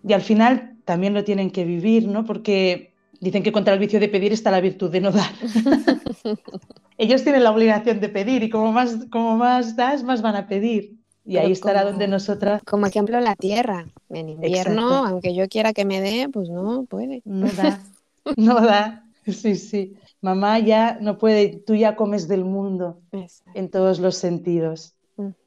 [0.08, 2.25] Y al final también lo tienen que vivir, ¿no?
[2.25, 2.90] Porque
[3.21, 5.31] dicen que contra el vicio de pedir está la virtud de no dar.
[6.97, 10.47] ellos tienen la obligación de pedir y como más, como más das, más van a
[10.47, 10.97] pedir.
[11.23, 12.63] Y ahí estará donde nosotras.
[12.65, 13.86] Como ejemplo la tierra.
[14.10, 17.21] En invierno, aunque yo quiera que me dé, pues no puede.
[17.23, 17.79] No da.
[18.38, 19.05] No da.
[19.27, 19.95] Sí, sí.
[20.21, 23.01] Mamá ya no puede, tú ya comes del mundo
[23.53, 24.95] en todos los sentidos.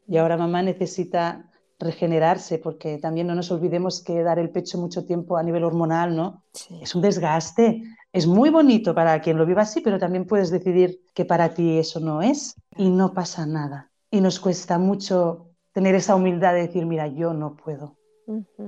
[0.06, 1.50] Y ahora mamá necesita
[1.84, 6.16] regenerarse, porque también no nos olvidemos que dar el pecho mucho tiempo a nivel hormonal,
[6.16, 6.42] ¿no?
[6.80, 7.82] Es un desgaste.
[8.12, 11.78] Es muy bonito para quien lo viva así, pero también puedes decidir que para ti
[11.78, 13.90] eso no es y no pasa nada.
[14.10, 17.96] Y nos cuesta mucho tener esa humildad de decir, mira, yo no puedo.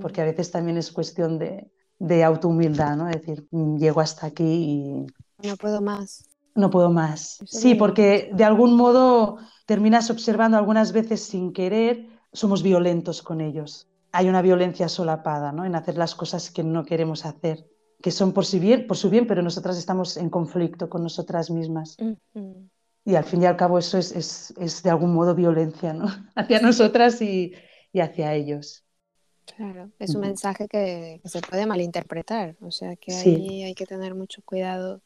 [0.01, 3.07] Porque a veces también es cuestión de, de autohumildad, ¿no?
[3.07, 5.47] decir, mm, llego hasta aquí y...
[5.49, 6.29] No puedo más.
[6.55, 7.39] No puedo más.
[7.47, 13.89] sí, porque de algún modo terminas observando algunas veces sin querer, somos violentos con ellos.
[14.13, 15.65] Hay una violencia solapada ¿no?
[15.65, 17.67] en hacer las cosas que no queremos hacer,
[18.03, 21.51] que son por, su bien, por su bien, pero nosotras estamos en conflicto con nosotras
[21.51, 21.97] mismas.
[23.05, 26.07] Y al fin y al cabo eso es, es, es de algún modo violencia ¿no?
[26.35, 27.55] hacia nosotras y,
[27.93, 28.85] y hacia ellos.
[29.47, 34.15] Claro, es un mensaje que, se puede malinterpretar, o sea que ahí hay que tener
[34.15, 35.03] mucho cuidado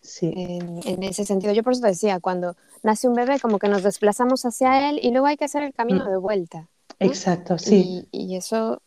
[0.00, 0.32] sí.
[0.34, 1.52] en, ese sentido.
[1.52, 5.10] Yo por eso decía, cuando nace un bebé como que nos desplazamos hacia él y
[5.10, 6.08] luego hay que hacer el camino mm.
[6.08, 6.68] de vuelta.
[6.98, 8.08] Exacto, sí.
[8.10, 8.82] Y, eso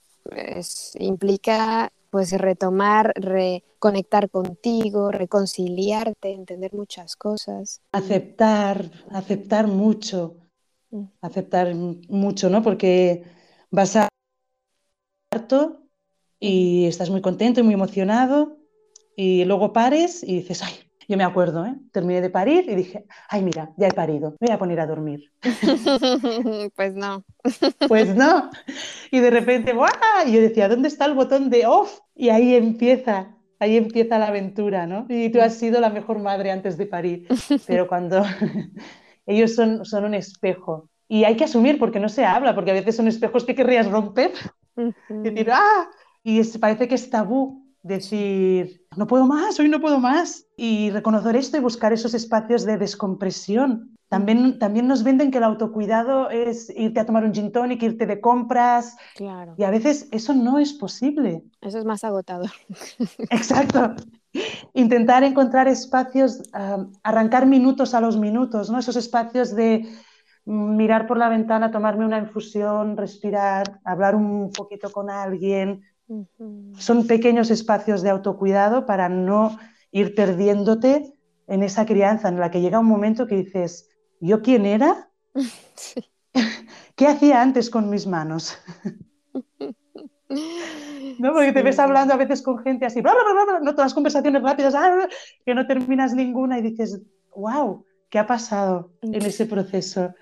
[1.00, 7.82] implica pues retomar, reconectar contigo, reconciliarte, entender muchas cosas.
[7.94, 10.36] Aceptar, aceptar mucho,
[10.92, 11.04] mm.
[11.22, 12.62] aceptar mucho, ¿no?
[12.62, 13.24] Porque
[13.70, 14.10] vas a
[16.40, 18.58] y estás muy contento y muy emocionado
[19.16, 20.74] y luego pares y dices, ay,
[21.12, 21.76] yo me acuerdo, ¿eh?
[21.92, 24.88] terminé de parir y dije, ay, mira, ya he parido, me voy a poner a
[24.88, 25.30] dormir.
[26.76, 27.26] pues no.
[27.90, 28.50] pues no.
[29.12, 29.92] Y de repente, ¡guau!
[30.26, 32.00] Y yo decía, ¿dónde está el botón de off?
[32.16, 35.06] Y ahí empieza, ahí empieza la aventura, ¿no?
[35.10, 37.28] Y tú has sido la mejor madre antes de parir.
[37.68, 38.24] Pero cuando
[39.26, 40.90] ellos son, son un espejo.
[41.10, 43.92] Y hay que asumir porque no se habla, porque a veces son espejos que querrías
[43.92, 44.32] romper
[45.10, 45.90] decir, ¡ah!
[46.24, 50.48] Y parece que es tabú decir, no puedo más, hoy no puedo más.
[50.56, 53.98] Y reconocer esto y buscar esos espacios de descompresión.
[54.10, 58.06] También, también nos venden que el autocuidado es irte a tomar un gin tonic, irte
[58.06, 58.98] de compras.
[59.16, 59.56] Claro.
[59.58, 61.44] Y a veces eso no es posible.
[61.62, 62.52] Eso es más agotador.
[63.30, 63.96] Exacto.
[64.74, 66.44] Intentar encontrar espacios,
[67.04, 68.80] arrancar minutos a los minutos, ¿no?
[68.80, 69.88] Esos espacios de
[70.46, 75.84] mirar por la ventana, tomarme una infusión, respirar, hablar un poquito con alguien.
[76.78, 79.58] Son pequeños espacios de autocuidado para no
[79.92, 81.14] ir perdiéndote
[81.48, 85.10] en esa crianza en la que llega un momento que dices, ¿yo quién era?
[86.96, 88.58] ¿Qué hacía antes con mis manos?
[91.20, 91.34] ¿No?
[91.34, 93.14] Porque te ves hablando a veces con gente así, bla,
[93.62, 95.08] no todas las conversaciones rápidas, ah,
[95.46, 97.02] que no terminas ninguna y dices,
[97.36, 100.14] wow, ¿qué ha pasado en ese proceso?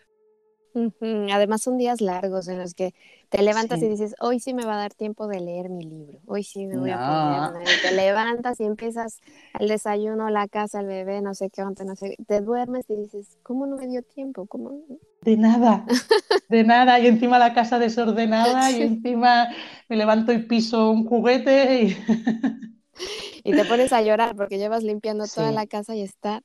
[1.01, 2.93] Además son días largos en los que
[3.29, 6.19] te levantas y dices, hoy sí me va a dar tiempo de leer mi libro,
[6.25, 7.63] hoy sí me voy a poner.
[7.63, 9.19] Y te levantas y empiezas
[9.59, 13.37] el desayuno, la casa, el bebé, no sé qué, no sé, te duermes y dices,
[13.43, 14.47] ¿cómo no me dio tiempo?
[14.47, 14.81] ¿Cómo?
[15.21, 15.85] De nada,
[16.49, 19.49] de nada, y encima la casa desordenada y encima
[19.87, 21.97] me levanto y piso un juguete y...
[23.43, 26.41] y te pones a llorar porque llevas limpiando toda la casa y está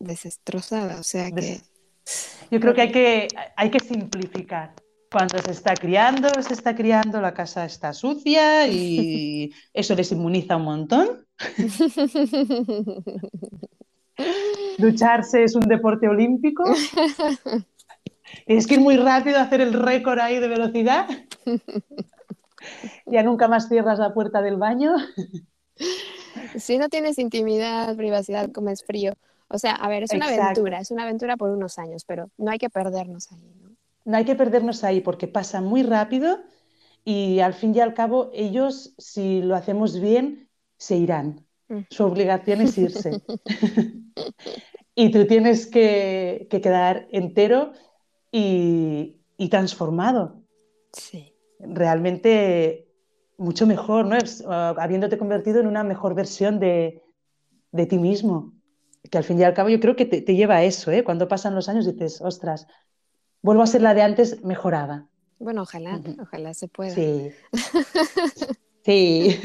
[0.00, 1.60] desestrozada, o sea que...
[2.50, 4.72] Yo creo que hay, que hay que simplificar.
[5.10, 10.56] Cuando se está criando, se está criando, la casa está sucia y eso les inmuniza
[10.56, 11.26] un montón.
[14.78, 16.64] Ducharse es un deporte olímpico.
[18.44, 21.06] Es que ir muy rápido, hacer el récord ahí de velocidad.
[23.06, 24.92] Ya nunca más cierras la puerta del baño.
[26.56, 29.14] Si no tienes intimidad, privacidad, comes frío.
[29.48, 32.50] O sea, a ver, es una aventura, es una aventura por unos años, pero no
[32.50, 33.54] hay que perdernos ahí,
[34.06, 34.16] ¿no?
[34.16, 36.38] Hay que perdernos ahí porque pasa muy rápido
[37.04, 41.44] y al fin y al cabo ellos, si lo hacemos bien, se irán.
[41.68, 41.80] Mm.
[41.90, 43.22] Su obligación es irse.
[44.94, 47.72] y tú tienes que, quedar entero
[48.32, 50.42] y, transformado.
[50.92, 51.34] Sí.
[51.58, 52.88] Realmente
[53.36, 54.16] mucho mejor, ¿no?
[54.48, 57.02] Ah, habiéndote convertido en una mejor versión de,
[57.72, 58.56] de ti mismo
[59.08, 61.04] que al fin y al cabo yo creo que te, lleva a eso, ¿eh?
[61.04, 62.66] Cuando pasan los años dices, ostras,
[63.46, 65.06] vuelvo a ser la de antes mejorada.
[65.38, 66.92] Bueno, ojalá, ojalá se pueda.
[66.92, 67.30] Sí.
[68.84, 69.38] sí.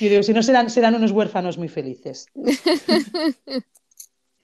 [0.00, 2.26] y digo, si no serán, serán unos huérfanos muy felices.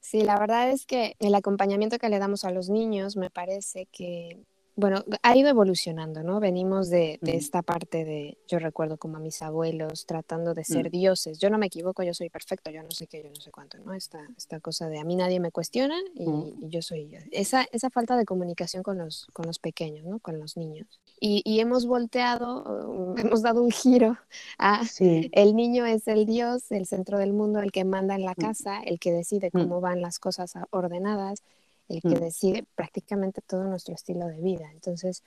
[0.04, 3.86] Sí, la verdad es que el acompañamiento que le damos a los niños me parece
[3.86, 6.40] que bueno, ha ido evolucionando, ¿no?
[6.40, 10.90] Venimos de, esta parte de, yo recuerdo como a mis abuelos tratando de ser mm.
[10.90, 11.38] dioses.
[11.38, 13.78] Yo no me equivoco, yo soy perfecto, yo no sé qué, yo no sé cuánto,
[13.78, 13.92] ¿no?
[13.92, 16.68] Esta, esta cosa de a mí nadie me cuestiona y, mm.
[16.68, 17.18] yo soy yo.
[17.32, 20.18] Esa, esa falta de comunicación con los, con los pequeños, ¿no?
[20.20, 21.00] Con los niños.
[21.20, 24.16] Y, y hemos volteado, hemos dado un giro
[24.58, 28.32] a el niño es el dios, el centro del mundo, el que manda en la
[28.32, 28.40] mm.
[28.40, 31.42] casa, el que decide cómo van las cosas ordenadas
[31.88, 32.20] el que mm.
[32.20, 34.70] decide prácticamente todo nuestro estilo de vida.
[34.72, 35.22] Entonces,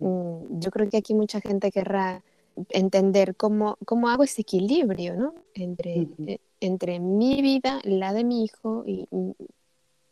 [0.00, 2.22] mm, yo creo que aquí mucha gente querrá
[2.70, 5.34] entender cómo, cómo hago ese equilibrio, ¿no?
[5.54, 9.06] Entre, eh, entre mi vida, la de mi hijo y,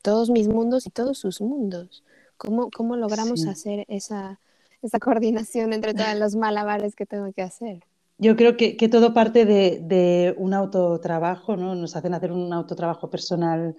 [0.03, 2.05] todos mis mundos y todos sus mundos.
[2.37, 4.39] ¿Cómo, cómo logramos hacer esa,
[4.81, 7.81] esa coordinación entre todos los malabares que tengo que hacer?
[8.19, 11.75] Yo creo que, que todo parte de, de, un autotrabajo, ¿no?
[11.75, 13.77] Nos hacen hacer un autotrabajo personal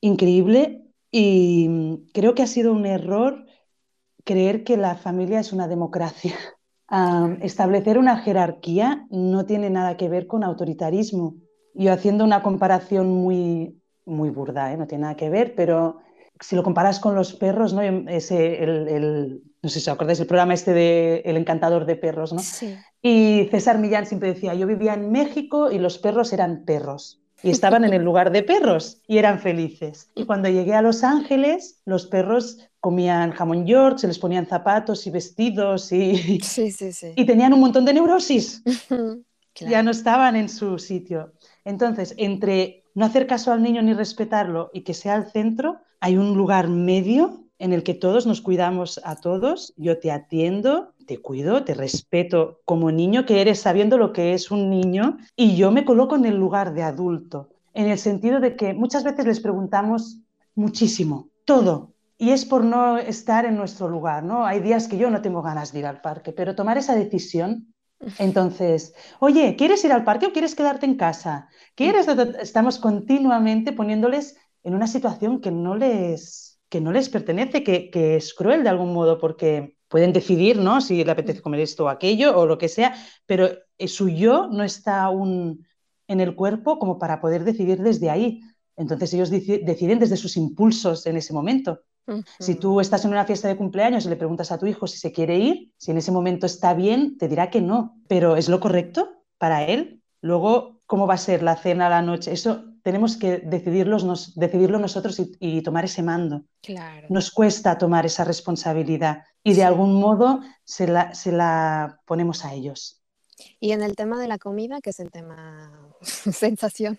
[0.00, 3.46] increíble y mm, creo que ha sido un error
[4.24, 6.34] creer que la familia es una democracia.
[7.42, 11.34] establecer una jerarquía no tiene nada que ver con autoritarismo.
[11.74, 14.76] Yo haciendo una comparación muy, muy burda, ¿eh?
[14.76, 15.98] no tiene nada que ver, pero
[16.40, 17.82] si lo comparas con los perros, ¿no?
[17.82, 22.32] Ese, el, no sé si os acordáis del programa este de El encantador de perros,
[22.32, 22.40] ¿no?
[23.02, 27.50] Y César Millán siempre decía, yo vivía en México y los perros eran perros y
[27.50, 30.10] estaban en el lugar de perros y eran felices.
[30.16, 35.06] Y cuando llegué a Los Ángeles, los perros comían jamón york, se les ponían zapatos
[35.06, 36.40] y vestidos y,
[37.16, 38.62] y tenían un montón de neurosis.
[39.58, 41.32] Ya no estaban en su sitio.
[41.64, 46.18] Entonces, entre no hacer caso al niño ni respetarlo y que sea el centro, hay
[46.18, 51.18] un lugar medio en el que todos nos cuidamos a todos, yo te atiendo, te
[51.18, 55.70] cuido, te respeto como niño que eres sabiendo lo que es un niño y yo
[55.70, 59.40] me coloco en el lugar de adulto, en el sentido de que muchas veces les
[59.40, 60.20] preguntamos
[60.54, 64.44] muchísimo, todo, y es por no estar en nuestro lugar, ¿no?
[64.44, 67.74] Hay días que yo no tengo ganas de ir al parque, pero tomar esa decisión
[68.18, 71.48] entonces, oye, ¿quieres ir al parque o quieres quedarte en casa?
[71.74, 72.06] ¿Quieres?
[72.40, 78.34] Estamos continuamente poniéndoles en una situación que no les que no les pertenece, que, es
[78.34, 80.80] cruel de algún modo, porque pueden decidir, ¿no?
[80.80, 82.94] Si le apetece comer esto o aquello o lo que sea,
[83.26, 83.48] pero
[83.86, 85.66] su yo no está aún
[86.08, 88.40] en el cuerpo como para poder decidir desde ahí.
[88.76, 91.82] Entonces ellos deciden desde sus impulsos en ese momento.
[92.38, 94.98] Si tú estás en una fiesta de cumpleaños y le preguntas a tu hijo si
[94.98, 98.48] se quiere ir, si en ese momento está bien, te dirá que no, pero ¿es
[98.48, 100.02] lo correcto para él?
[100.20, 102.32] Luego, ¿cómo va a ser la cena, la noche?
[102.32, 103.98] Eso tenemos que decidirlo
[104.78, 106.44] nosotros y, tomar ese mando.
[107.08, 113.00] Nos cuesta tomar esa responsabilidad y de algún modo se la, ponemos a ellos.
[113.60, 115.70] Y en el tema de la comida, que es el tema
[116.02, 116.98] sensación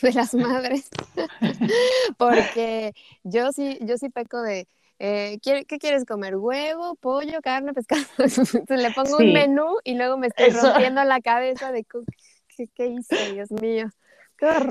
[0.00, 0.90] de las madres,
[2.16, 2.92] porque
[3.24, 4.68] yo sí, yo sí peco de,
[5.00, 6.36] eh, ¿qué, quieres comer?
[6.36, 8.04] ¿Huevo, pollo, carne, pescado?
[8.68, 13.32] le pongo un menú y luego me estoy rompiendo la cabeza de ¿qué, qué hice,
[13.32, 13.90] Dios mío.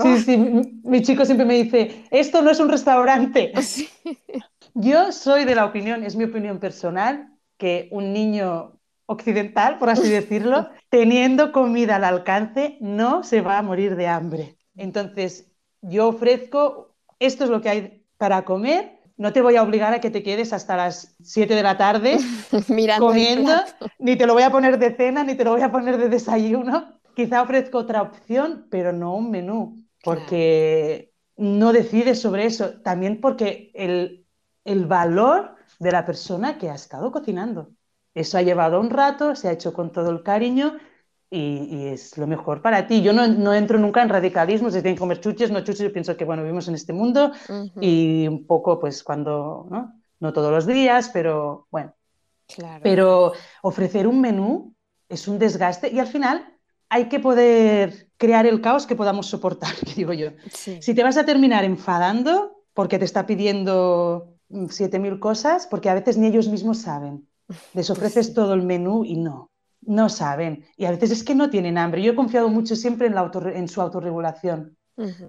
[0.02, 3.52] Sí, sí, mi, chico siempre me dice, esto no es un restaurante.
[4.80, 10.10] Yo soy de la opinión, es mi opinión personal, que un niño occidental, por así
[10.10, 14.58] decirlo, teniendo comida al alcance, no se va a morir de hambre.
[14.76, 19.94] Entonces, yo ofrezco, esto es lo que hay para comer, no te voy a obligar
[19.94, 22.20] a que te quedes hasta las 7 de la tarde
[23.00, 23.54] comiendo,
[23.98, 26.10] ni te lo voy a poner de cena, ni te lo voy a poner de
[26.10, 32.80] desayuno, Quizá ofrezco otra opción, pero no un menú, porque no decides sobre eso.
[32.84, 34.27] También porque el,
[34.68, 37.72] el valor de la persona que ha estado cocinando.
[38.14, 40.78] Eso ha llevado un rato, se ha hecho con todo el cariño
[41.30, 43.02] y, es lo mejor para ti.
[43.02, 45.94] Yo no, no, entro nunca en radicalismo, si tienen que comer chuches, no chuches, yo
[45.94, 47.32] pienso que bueno, vivimos en este mundo
[47.80, 50.02] y un poco pues cuando, ¿no?
[50.20, 51.94] no todos los días, pero bueno.
[52.48, 52.82] Claro.
[52.84, 54.74] Pero ofrecer un menú
[55.10, 56.58] es un desgaste y al final
[56.90, 60.32] hay que poder crear el caos que podamos soportar, digo yo.
[60.52, 66.18] Si te vas a terminar enfadando porque te está pidiendo 7.000 cosas, porque a veces
[66.18, 67.28] ni ellos mismos saben.
[67.74, 70.66] Les ofreces todo el menú y no, no saben.
[70.76, 72.02] Y a veces es que no tienen hambre.
[72.02, 74.78] Yo he confiado mucho siempre en, la en su autorregulación.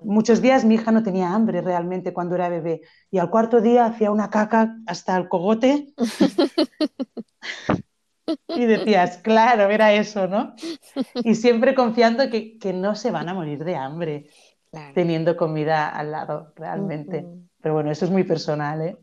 [0.02, 3.84] Muchos días mi hija no tenía hambre realmente cuando era bebé y al cuarto día
[3.84, 5.92] hacía una caca hasta el cogote
[8.48, 10.54] Y decías, claro, era eso, ¿no?
[11.24, 14.30] Y siempre confiando que, que no se van a morir de hambre
[14.94, 17.26] teniendo comida al lado, realmente.
[17.60, 18.96] Pero bueno, eso es muy personal, ¿eh?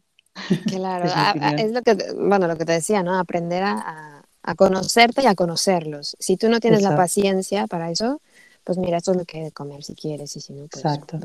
[0.66, 1.06] Claro,
[1.58, 3.18] es, lo que, bueno, lo que te decía, ¿no?
[3.18, 6.16] Aprender a, a conocerte y a conocerlos.
[6.20, 8.22] Si tú no tienes la paciencia para eso,
[8.64, 10.86] pues mira, esto es lo que hay de comer si quieres y si no, pues
[10.86, 11.20] Exacto.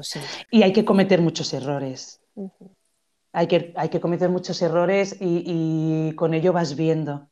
[0.50, 2.20] Y hay que cometer muchos errores.
[3.32, 7.28] hay que, hay que cometer muchos errores y, con ello vas viendo.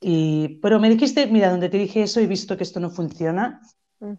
[0.00, 3.62] Y, pero me dijiste, mira, donde te dije eso he visto que esto no funciona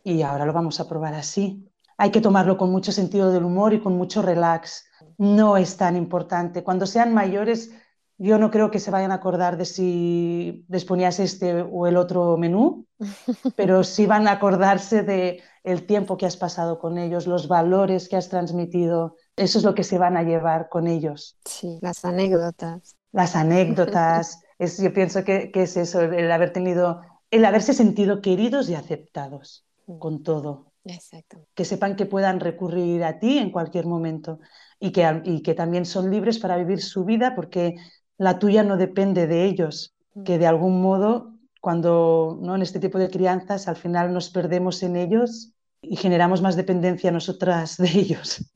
[0.03, 1.68] y ahora lo vamos a probar así.
[2.01, 4.85] Hay que tomarlo con mucho sentido del humor y con mucho relax.
[5.17, 6.63] No es tan importante.
[6.63, 7.71] Cuando sean mayores,
[8.17, 11.97] yo no creo que se vayan a acordar de si les ponías este o el
[11.97, 12.85] otro menú,
[13.57, 18.07] pero sí van a acordarse de el tiempo que has pasado con ellos, los valores
[18.07, 19.17] que has transmitido.
[19.35, 21.37] Eso es lo que se van a llevar con ellos.
[21.43, 22.95] Sí, las anécdotas.
[23.11, 24.39] Las anécdotas.
[24.57, 28.75] es, yo pienso que, que, es eso, el haber tenido, el haberse sentido queridos y
[28.75, 29.99] aceptados mm.
[29.99, 30.68] con todo.
[30.93, 31.45] Exacto.
[31.53, 34.39] Que sepan que puedan recurrir a ti en cualquier momento
[34.79, 37.75] y que, y que también son libres para vivir su vida porque
[38.17, 40.23] la tuya no depende de ellos, mm.
[40.23, 42.55] que de algún modo cuando ¿no?
[42.55, 47.11] en este tipo de crianzas al final nos perdemos en ellos y generamos más dependencia
[47.11, 48.51] nosotras de ellos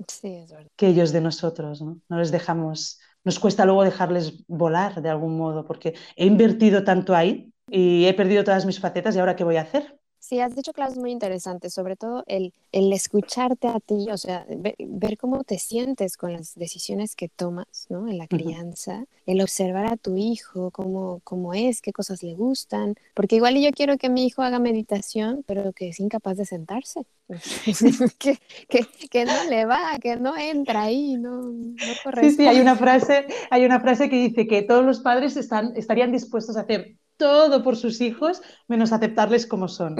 [0.76, 1.82] que ellos de nosotros.
[1.82, 2.00] ¿no?
[2.10, 7.16] no les dejamos, nos cuesta luego dejarles volar de algún modo porque he invertido tanto
[7.16, 9.98] ahí y he perdido todas mis facetas y ahora qué voy a hacer.
[10.24, 14.46] Sí, has dicho claves muy interesantes, sobre todo el, el escucharte a ti, o sea,
[14.48, 18.08] ver, cómo te sientes con las decisiones que tomas, ¿no?
[18.08, 22.96] En la crianza, el observar a tu hijo, cómo, cómo es, qué cosas le gustan,
[23.14, 27.02] porque igual yo quiero que mi hijo haga meditación, pero que es incapaz de sentarse,
[28.18, 28.38] que,
[28.70, 31.76] que, que, no le va, que no entra ahí, no, no
[32.22, 35.74] Sí, sí, hay una frase, hay una frase que dice que todos los padres están,
[35.76, 39.96] estarían dispuestos a hacer todo por sus hijos menos aceptarles como son.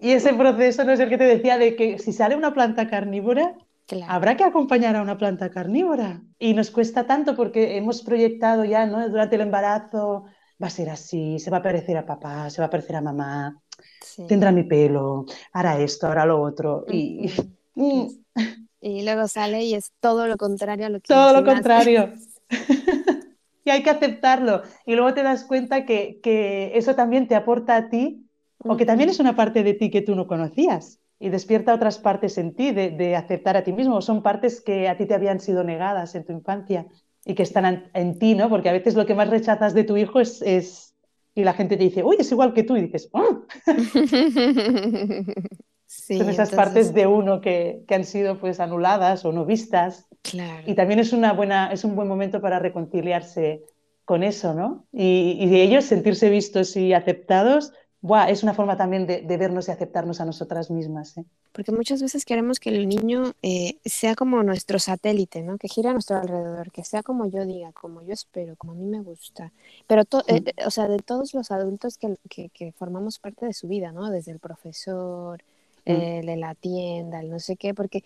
[0.00, 2.88] Y ese proceso no es el que te decía de que si sale una planta
[2.88, 3.56] carnívora,
[4.06, 6.22] habrá que acompañar a una planta carnívora.
[6.38, 9.08] Y nos cuesta tanto porque hemos proyectado ya ¿no?
[9.08, 10.26] durante el embarazo,
[10.62, 13.00] va a ser así, se va a parecer a papá, se va a parecer a
[13.00, 13.60] mamá,
[14.28, 16.84] tendrá mi pelo, hará esto, hará lo otro.
[17.80, 18.24] Y,
[18.80, 21.06] y luego sale y es todo lo contrario a lo que...
[21.06, 22.12] Todo lo contrario.
[23.68, 24.62] Y hay que aceptarlo.
[24.86, 28.24] Y luego te das cuenta que, eso también te aporta a ti
[28.64, 31.98] o que también es una parte de ti que tú no conocías y despierta otras
[31.98, 34.00] partes en ti de, aceptar a ti mismo.
[34.00, 36.86] Son partes que a ti te habían sido negadas en tu infancia
[37.26, 38.48] y que están en, ti, ¿no?
[38.48, 40.94] Porque a veces lo que más rechazas de tu hijo es, es...
[41.34, 42.74] Y la gente te dice, uy, es igual que tú.
[42.76, 43.42] Y dices, ¡oh!
[45.86, 50.07] Son esas partes de uno que, que, han sido pues anuladas o no vistas.
[50.66, 53.64] Y también es, una buena, es un buen momento para reconciliarse
[54.04, 54.86] con eso, ¿no?
[54.92, 59.70] Y, de ellos sentirse vistos y aceptados, buah, es una forma también de, vernos y
[59.70, 61.18] aceptarnos a nosotras mismas.
[61.18, 61.24] ¿eh?
[61.52, 65.58] Porque muchas veces queremos que el niño eh, sea como nuestro satélite, ¿no?
[65.58, 68.76] Que gira a nuestro alrededor, que sea como yo diga, como yo espero, como a
[68.76, 69.52] mí me gusta.
[69.86, 73.68] Pero, eh, o sea, de todos los adultos que, que, que formamos parte de su
[73.68, 74.10] vida, ¿no?
[74.10, 75.42] Desde el profesor,
[75.84, 78.04] el de la tienda, el no sé qué, porque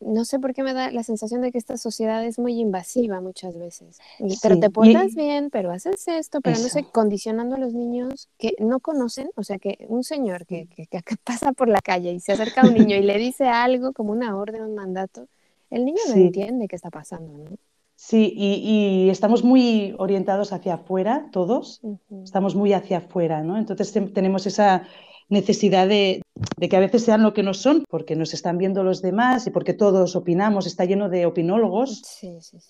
[0.00, 3.20] no sé por qué me da la sensación de que esta sociedad es muy invasiva
[3.20, 3.98] muchas veces.
[4.42, 8.54] pero te portas bien, pero haces esto, pero no sé, condicionando a los niños que
[8.58, 10.88] no conocen, o sea, que un señor que, que,
[11.24, 14.12] pasa por la calle y se acerca a un niño y le dice algo como
[14.12, 15.28] una orden, un mandato,
[15.70, 17.56] el niño no entiende qué está pasando, ¿no?
[17.94, 21.82] Sí, y, estamos muy orientados hacia afuera, todos,
[22.24, 23.58] estamos muy hacia afuera, ¿no?
[23.58, 24.84] Entonces tenemos esa
[25.28, 26.22] necesidad de,
[26.68, 29.50] que a veces sean lo que no son, porque nos están viendo los demás y
[29.50, 32.02] porque todos opinamos, está lleno de opinólogos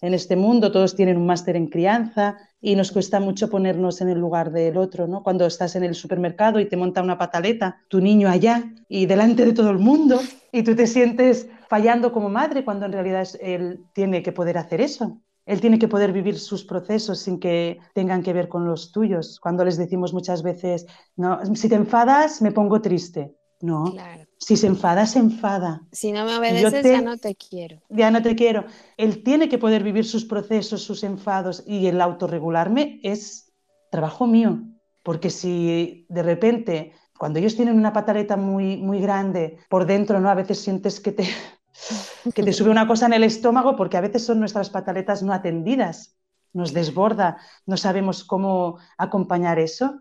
[0.00, 4.08] en este mundo, todos tienen un máster en crianza y nos cuesta mucho ponernos en
[4.08, 5.22] el lugar del otro, ¿no?
[5.22, 9.44] Cuando estás en el supermercado y te monta una pataleta, tu niño allá y delante
[9.44, 10.20] de todo el mundo
[10.52, 14.80] y tú te sientes fallando como madre cuando en realidad él tiene que poder hacer
[14.80, 15.20] eso.
[15.46, 19.40] Él tiene que poder vivir sus procesos sin que tengan que ver con los tuyos.
[19.40, 23.34] Cuando les decimos muchas veces, no, si te enfadas, me pongo triste.
[23.60, 23.94] No,
[24.38, 25.82] si se enfada, se enfada.
[25.92, 27.82] Si no me obedeces, ya no te quiero.
[27.90, 28.64] Ya no te quiero.
[28.96, 33.52] Él tiene que poder vivir sus procesos, sus enfados y el autorregularme es
[33.90, 34.62] trabajo mío.
[35.02, 40.30] Porque si de repente, cuando ellos tienen una pataleta muy, muy grande, por dentro, ¿no?
[40.30, 41.28] A veces sientes que te,
[42.34, 45.34] que te sube una cosa en el estómago porque a veces son nuestras pataletas no
[45.34, 46.16] atendidas,
[46.54, 50.00] nos desborda, no sabemos cómo acompañar eso.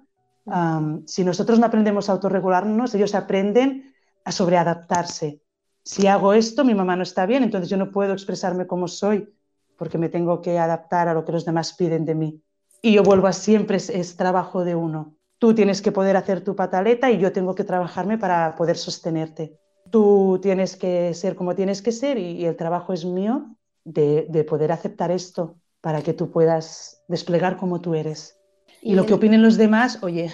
[1.06, 3.94] Si nosotros no aprendemos a autorregularnos, ellos aprenden
[4.24, 5.42] a sobreadaptarse.
[5.84, 9.34] Si hago esto, mi mamá no está bien, entonces yo no puedo expresarme como soy
[9.78, 12.44] porque me tengo que adaptar a lo que los demás piden de mí.
[12.82, 15.16] Y yo vuelvo a siempre, es trabajo de uno.
[15.38, 19.58] Tú tienes que poder hacer tu pataleta y yo tengo que trabajarme para poder sostenerte
[19.90, 24.72] tú tienes que ser como tienes que ser y, el trabajo es mío de, poder
[24.72, 28.39] aceptar esto para que tú puedas desplegar como tú eres.
[28.82, 30.32] Y, lo que opinen los demás, oye.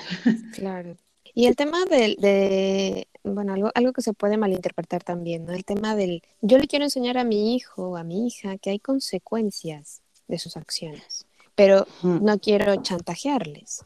[0.53, 0.95] Claro.
[1.33, 5.53] Y el tema de, bueno, algo, algo que se puede malinterpretar también, ¿no?
[5.53, 8.69] El tema del, yo le quiero enseñar a mi hijo o a mi hija que
[8.69, 11.25] hay consecuencias de sus acciones,
[11.55, 12.23] pero Mm.
[12.23, 13.83] no quiero chantajearles,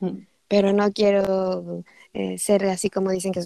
[0.00, 0.24] Mm.
[0.48, 3.42] pero no quiero eh, ser así como dicen que,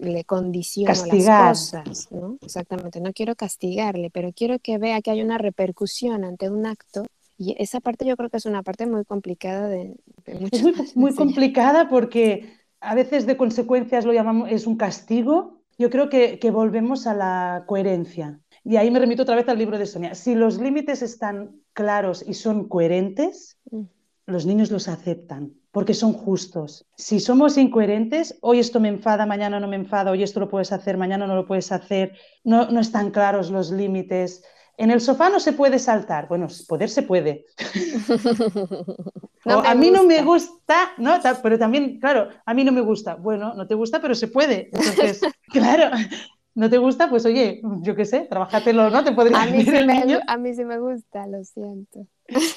[0.00, 1.48] le condiciono Castigar.
[1.50, 2.36] las cosas, ¿no?
[2.40, 7.04] Exactamente, no quiero castigarle, pero quiero que vea que hay una repercusión ante un acto
[7.38, 10.96] y esa parte yo creo que es una parte muy complicada de, de Es muchas
[10.96, 15.62] muy, complicada porque a veces de consecuencias lo llamamos, es un castigo.
[15.78, 18.40] Yo creo que, que volvemos a la coherencia.
[18.64, 20.14] Y ahí me remito otra vez al libro de Sonia.
[20.14, 23.82] Si los límites están claros y son coherentes, Mm.
[24.26, 26.86] los niños los aceptan porque son justos.
[26.96, 30.72] Si somos incoherentes, hoy esto me enfada, mañana no me enfada, hoy esto lo puedes
[30.72, 34.42] hacer, mañana no lo puedes hacer, no, no están claros los límites.
[34.78, 36.28] En el sofá no se puede saltar.
[36.28, 37.44] Bueno, poder se puede,
[39.44, 40.92] No o, a mí no me gusta.
[40.98, 41.18] ¿no?
[41.42, 43.14] Pero también, claro, a mí no me gusta.
[43.16, 44.70] Bueno, no te gusta, pero se puede.
[44.72, 45.20] Entonces,
[45.52, 45.90] claro,
[46.54, 49.04] no te gusta, pues oye, yo qué sé, trabajátelo, ¿no?
[49.04, 50.20] Te podría A mí, decir sí el me, niño.
[50.26, 52.06] a mí sí me gusta, lo siento.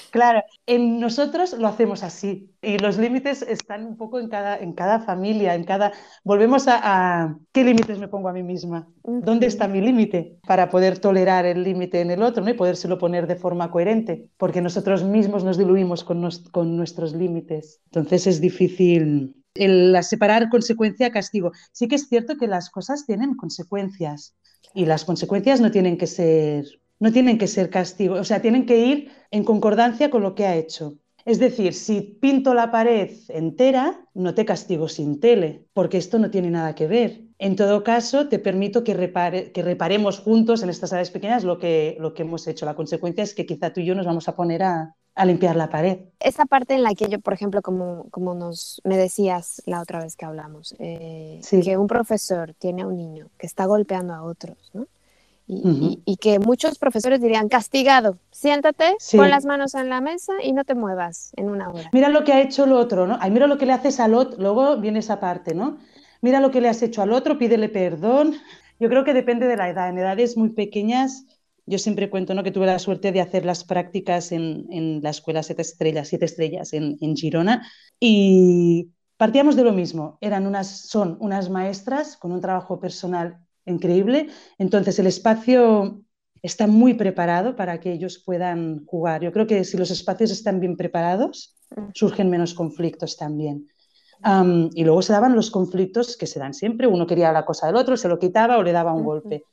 [0.09, 4.73] Claro, en nosotros lo hacemos así y los límites están un poco en cada, en
[4.73, 5.93] cada familia, en cada...
[6.25, 6.79] Volvemos a,
[7.23, 8.89] a qué límites me pongo a mí misma.
[9.03, 12.49] ¿Dónde está mi límite para poder tolerar el límite en el otro ¿no?
[12.49, 14.29] y podérselo poner de forma coherente?
[14.37, 17.79] Porque nosotros mismos nos diluimos con, nos- con nuestros límites.
[17.85, 21.51] Entonces es difícil el separar consecuencia-castigo.
[21.71, 24.35] Sí que es cierto que las cosas tienen consecuencias
[24.73, 26.65] y las consecuencias no tienen que ser,
[27.01, 30.45] no tienen que ser castigo, o sea, tienen que ir en concordancia con lo que
[30.45, 30.93] ha hecho.
[31.25, 36.31] Es decir, si pinto la pared entera, no te castigo sin tele, porque esto no
[36.31, 37.21] tiene nada que ver.
[37.37, 41.57] En todo caso, te permito que, repare- que reparemos juntos en estas áreas pequeñas lo
[41.59, 42.65] que, lo que hemos hecho.
[42.65, 45.55] La consecuencia es que quizá tú y yo nos vamos a poner a, a limpiar
[45.55, 45.99] la pared.
[46.19, 49.99] Esa parte en la que yo, por ejemplo, como, como nos me decías la otra
[50.03, 51.61] vez que hablamos, eh, Sí.
[51.61, 54.85] que un profesor tiene a un niño que está golpeando a otros, ¿no?
[55.53, 55.85] Y, Ujú.
[55.85, 59.17] y- y que muchos profesores dirían, castigado, siéntate, Sí.
[59.17, 61.89] pon las manos en la mesa y no te muevas en una hora.
[61.91, 63.17] Mira lo que ha hecho el otro, ¿no?
[63.19, 64.39] Ay, mira lo que le haces al otro.
[64.41, 65.77] Luego viene esa parte, ¿no?
[66.21, 68.35] Mira lo que le has hecho al otro, pídele perdón.
[68.79, 69.89] Yo creo que depende de la edad.
[69.89, 71.25] En edades muy pequeñas,
[71.65, 72.43] yo siempre cuento, ¿no?
[72.43, 76.25] Que tuve la suerte de hacer las prácticas en, en la escuela Siete Estrellas, Siete
[76.25, 77.67] Estrellas en, en Girona
[77.99, 78.87] y
[79.17, 80.17] partíamos de lo mismo.
[80.21, 84.27] Eran unas, son unas maestras con un trabajo personal increíble.
[84.57, 86.01] Entonces el espacio
[86.41, 89.21] está muy preparado para que ellos puedan jugar.
[89.21, 91.57] Yo creo que si los espacios están bien preparados,
[91.93, 93.67] surgen menos conflictos también.
[94.23, 96.87] Am, y luego se daban los conflictos que se dan siempre.
[96.87, 99.43] Uno quería la cosa del otro, se lo quitaba o le daba un golpe.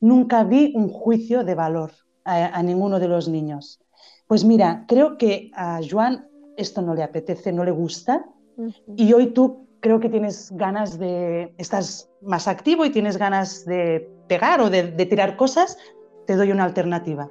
[0.00, 1.92] Nunca vi un juicio de valor
[2.24, 3.80] a, a ninguno de los niños.
[4.26, 8.24] Pues mira, creo que a Joan esto no le apetece, no le gusta.
[8.96, 14.10] Y hoy tú creo que tienes ganas de, estás más activo y tienes ganas de
[14.28, 15.78] pegar o de, de tirar cosas,
[16.26, 17.30] te doy una alternativa.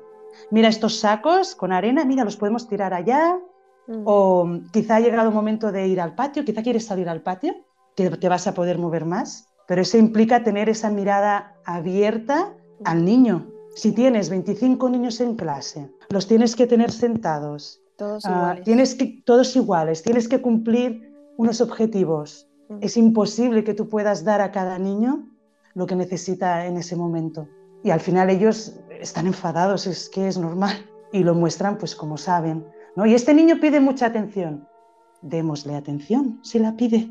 [0.52, 3.40] Mira estos sacos con arena, mira, los podemos tirar allá,
[3.88, 4.02] Ujú.
[4.06, 7.56] o quizá ha llegado el momento de ir al patio, quizá quieres salir al patio,
[7.96, 13.06] que te vas a poder mover más, pero eso implica tener esa mirada abierta al
[13.06, 13.48] niño.
[13.76, 19.22] Si tienes 25 niños en clase, los tienes que tener sentados, Todos ah, tienes que,
[19.26, 22.48] todos iguales, tienes que cumplir unos objetivos.
[22.70, 22.80] Ujú.
[22.82, 25.28] Es imposible que tú puedas dar a cada niño
[25.74, 27.48] lo que necesita en ese momento.
[27.84, 30.74] Y al final ellos están enfadados, es que es normal,
[31.12, 32.66] y lo muestran pues como saben.
[32.96, 33.06] ¿no?
[33.06, 34.68] Y este niño pide mucha atención.
[35.22, 37.10] Démosle atención si la pide.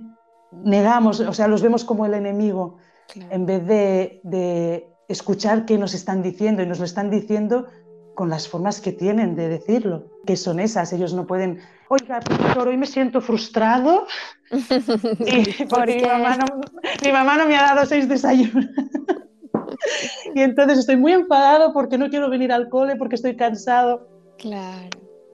[0.53, 2.77] Negamos, o sea, los vemos como el enemigo
[3.12, 3.29] Claro.
[3.35, 7.66] en vez de, de escuchar qué nos están diciendo y nos lo están diciendo
[8.15, 10.93] con las formas que tienen de decirlo, que son esas.
[10.93, 14.07] Ellos no pueden, oiga, profesor, hoy me siento frustrado
[14.51, 16.61] y ¿Por porque mi mamá, no,
[17.05, 18.67] mi mamá no me ha dado seis desayunos.
[20.35, 24.09] y entonces estoy muy enfadado porque no quiero venir al cole, porque estoy cansado.
[24.39, 24.91] Claro.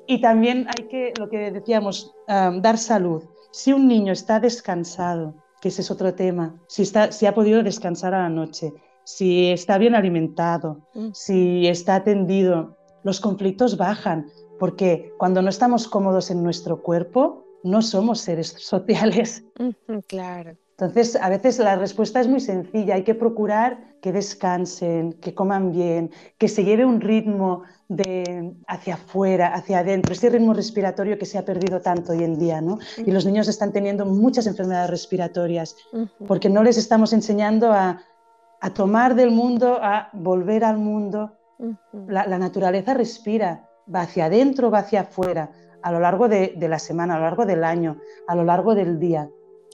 [0.07, 3.23] Y también hay que, lo que decíamos, um, dar salud.
[3.53, 7.63] Si un niño está descansado, que ese es otro tema, si, está, si ha podido
[7.63, 8.73] descansar a la noche,
[9.17, 11.11] si está bien alimentado, Ujú.
[11.15, 14.27] si está atendido, los conflictos bajan,
[14.59, 19.45] porque cuando no estamos cómodos en nuestro cuerpo, no somos seres sociales.
[20.07, 20.57] Claro.
[20.81, 22.95] Entonces, a veces la respuesta es muy sencilla.
[22.95, 28.95] Hay que procurar que descansen, que coman bien, que se lleve un ritmo de hacia
[28.95, 32.79] afuera, hacia adentro, ese ritmo respiratorio que se ha perdido tanto hoy en día, ¿no?
[32.97, 35.77] Y los niños están teniendo muchas enfermedades respiratorias
[36.27, 38.01] porque no les estamos enseñando a,
[38.61, 41.33] a tomar del mundo, a volver al mundo.
[42.09, 45.51] La, la naturaleza respira, va hacia adentro, va hacia afuera,
[45.83, 48.75] a lo largo de, de la semana, a lo largo del año, a lo largo
[48.75, 49.29] del día.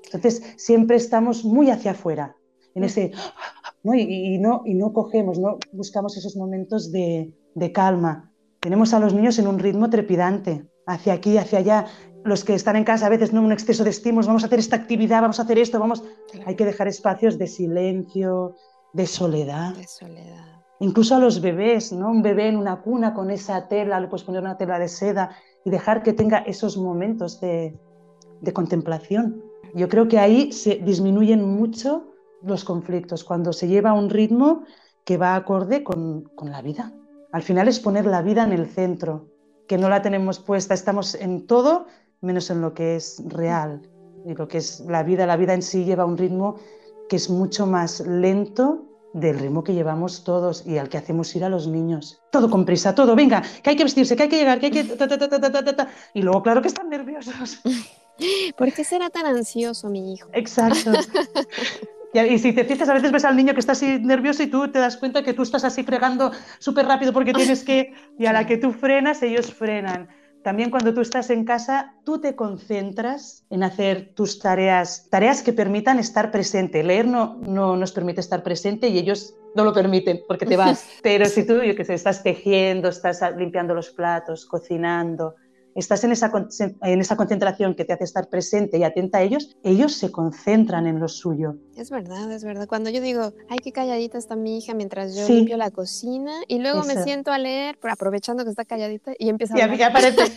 [0.04, 2.36] Entonces, siempre estamos muy hacia afuera.
[2.76, 3.10] en ese,
[3.82, 3.94] ¿no?
[3.94, 8.32] Y, no, y no cogemos, no buscamos esos momentos de, de calma.
[8.60, 11.86] Tenemos a los niños en un ritmo trepidante, hacia aquí, hacia allá.
[12.22, 14.58] Los que están en casa a veces no un exceso de estímulos, vamos a hacer
[14.58, 16.04] esta actividad, vamos a hacer esto, vamos.
[16.44, 18.54] Hay que dejar espacios de silencio,
[18.96, 19.74] de soledad.
[19.74, 20.62] De soledad.
[20.80, 22.10] Incluso a los bebés, ¿no?
[22.10, 25.30] Un bebé en una cuna con esa tela, le puedes poner una tela de seda
[25.64, 27.78] y dejar que tenga esos momentos de,
[28.40, 29.42] de contemplación.
[29.74, 34.62] Yo creo que ahí se disminuyen mucho los conflictos, cuando se lleva un ritmo
[35.04, 36.92] que va acorde con, con la vida.
[37.32, 39.28] Al final es poner la vida en el centro,
[39.68, 41.86] que no la tenemos puesta, estamos en todo
[42.22, 43.82] menos en lo que es real.
[44.24, 46.56] Y lo que es la vida, la vida en sí lleva un ritmo
[47.08, 51.44] que es mucho más lento del ritmo que llevamos todos y al que hacemos ir
[51.44, 52.20] a los niños.
[52.30, 54.72] Todo con prisa, todo, venga, que hay que vestirse, que hay que llegar, que hay
[54.72, 55.88] que...
[56.14, 57.60] y luego, claro que están nerviosos.
[58.56, 60.28] ¿Por qué será tan ansioso mi hijo?
[60.32, 60.92] Exacto.
[62.24, 64.68] Y si te fijas, a veces ves al niño que está así nervioso y tú
[64.68, 68.32] te das cuenta que tú estás así fregando súper rápido porque tienes que, y a
[68.32, 70.08] la que tú frenas, ellos frenan.
[70.46, 75.52] También cuando tú estás en casa, tú te concentras en hacer tus tareas, tareas que
[75.52, 76.84] permitan estar presente.
[76.84, 80.88] Leer no, no nos permite estar presente y ellos no lo permiten porque te vas.
[81.02, 85.34] Pero si tú, yo que sé, estás tejiendo, estás limpiando los platos, cocinando,
[85.76, 86.32] estás en esa,
[86.82, 90.86] en esa concentración que te hace estar presente y atenta a ellos, ellos se concentran
[90.86, 91.56] en lo suyo.
[91.76, 92.66] Es verdad, es verdad.
[92.66, 96.58] Cuando yo digo, ay, qué calladita está mi hija mientras yo limpio la cocina y
[96.58, 99.76] luego me siento a leer, aprovechando que está calladita y empieza a...
[99.76, 100.24] Y aparece.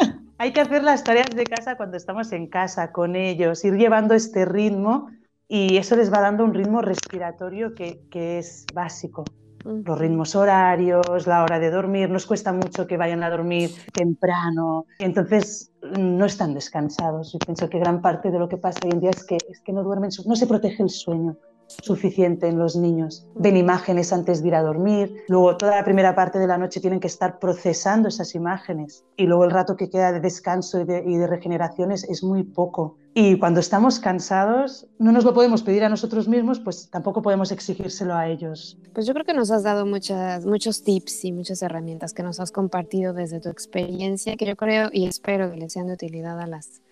[0.38, 4.14] Hay que hacer las tareas de casa cuando estamos en casa con ellos, ir llevando
[4.14, 5.10] este ritmo
[5.48, 9.24] y eso les va dando un ritmo respiratorio que, que es básico
[9.64, 14.86] los ritmos horarios, la hora de dormir, nos cuesta mucho que vayan a dormir temprano,
[14.98, 17.34] entonces no están descansados.
[17.34, 19.60] Y pienso que gran parte de lo que pasa hoy en día es que, es
[19.60, 21.36] que no duermen, no se protege el sueño
[21.82, 23.26] suficiente en los niños.
[23.34, 26.80] Ven imágenes antes de ir a dormir, luego toda la primera parte de la noche
[26.80, 30.84] tienen que estar procesando esas imágenes y luego el rato que queda de descanso y
[30.84, 32.96] de, y regeneración es, muy poco.
[33.14, 37.50] Y cuando estamos cansados, no nos lo podemos pedir a nosotros mismos, pues tampoco podemos
[37.50, 38.78] exigírselo a ellos.
[38.92, 42.40] Pues yo creo que nos has dado muchas, muchos tips y muchas herramientas que nos
[42.40, 46.38] has compartido desde tu experiencia, que yo creo y espero que les sean de utilidad
[46.40, 46.82] a las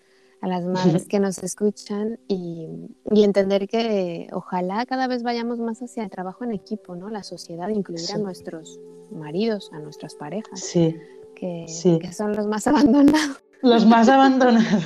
[0.41, 2.67] a las madres que nos escuchan y,
[3.11, 7.09] entender que ojalá cada vez vayamos más hacia el trabajo en equipo, ¿no?
[7.09, 8.79] La sociedad, incluir a nuestros
[9.11, 10.95] maridos, a nuestras parejas, sí.
[11.35, 11.65] Que,
[12.01, 13.41] que son los más abandonados.
[13.61, 14.83] Los más abandonados.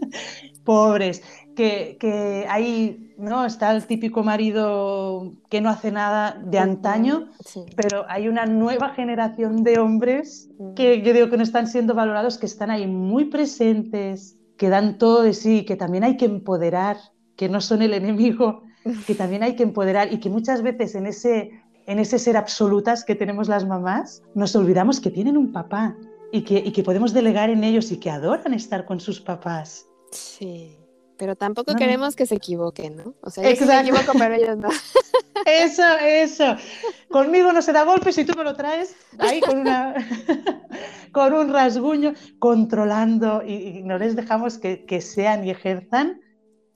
[0.64, 1.22] Pobres.
[1.54, 7.28] Que, que, ahí no está el típico marido que no hace nada de antaño,
[7.76, 12.36] pero hay una nueva generación de hombres que yo digo que no están siendo valorados,
[12.36, 16.96] que están ahí muy presentes, que dan todo de sí, que también hay que empoderar,
[17.36, 18.62] que no son el enemigo,
[19.06, 21.50] que también hay que empoderar y que muchas veces en ese,
[21.86, 25.96] en ese ser absolutas que tenemos las mamás, nos olvidamos que tienen un papá
[26.32, 29.86] y que, y que podemos delegar en ellos y que adoran estar con sus papás.
[30.10, 30.76] Sí.
[31.18, 33.14] Pero tampoco queremos que se equivoquen, ¿no?
[33.22, 34.68] O sea, yo sí me equivoco, pero ellos no.
[35.46, 36.56] Eso, eso.
[37.10, 39.94] Conmigo no se da golpes y tú me lo traes ahí con, una,
[41.12, 46.20] con un rasguño, controlando y, no les dejamos que, que, sean y ejerzan.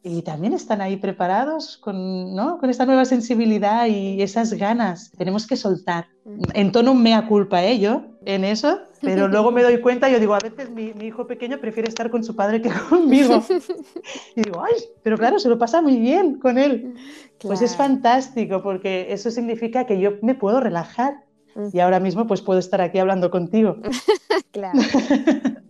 [0.03, 2.59] Y también están ahí preparados con, ¿no?
[2.59, 5.11] con esta nueva sensibilidad y esas ganas.
[5.17, 6.09] Tenemos que soltar.
[6.55, 7.79] En tono mea culpa, ¿eh?
[8.27, 11.89] En eso, pero luego me doy cuenta, yo digo, a veces mi, hijo pequeño prefiere
[11.89, 13.43] estar con su padre que conmigo.
[14.37, 16.95] Y digo, ay, pero claro, se lo pasa muy bien con él.
[17.41, 21.25] Pues es fantástico porque eso significa que yo me puedo relajar.
[21.73, 23.77] Y ahora mismo pues puedo estar aquí hablando contigo.
[24.53, 24.79] claro.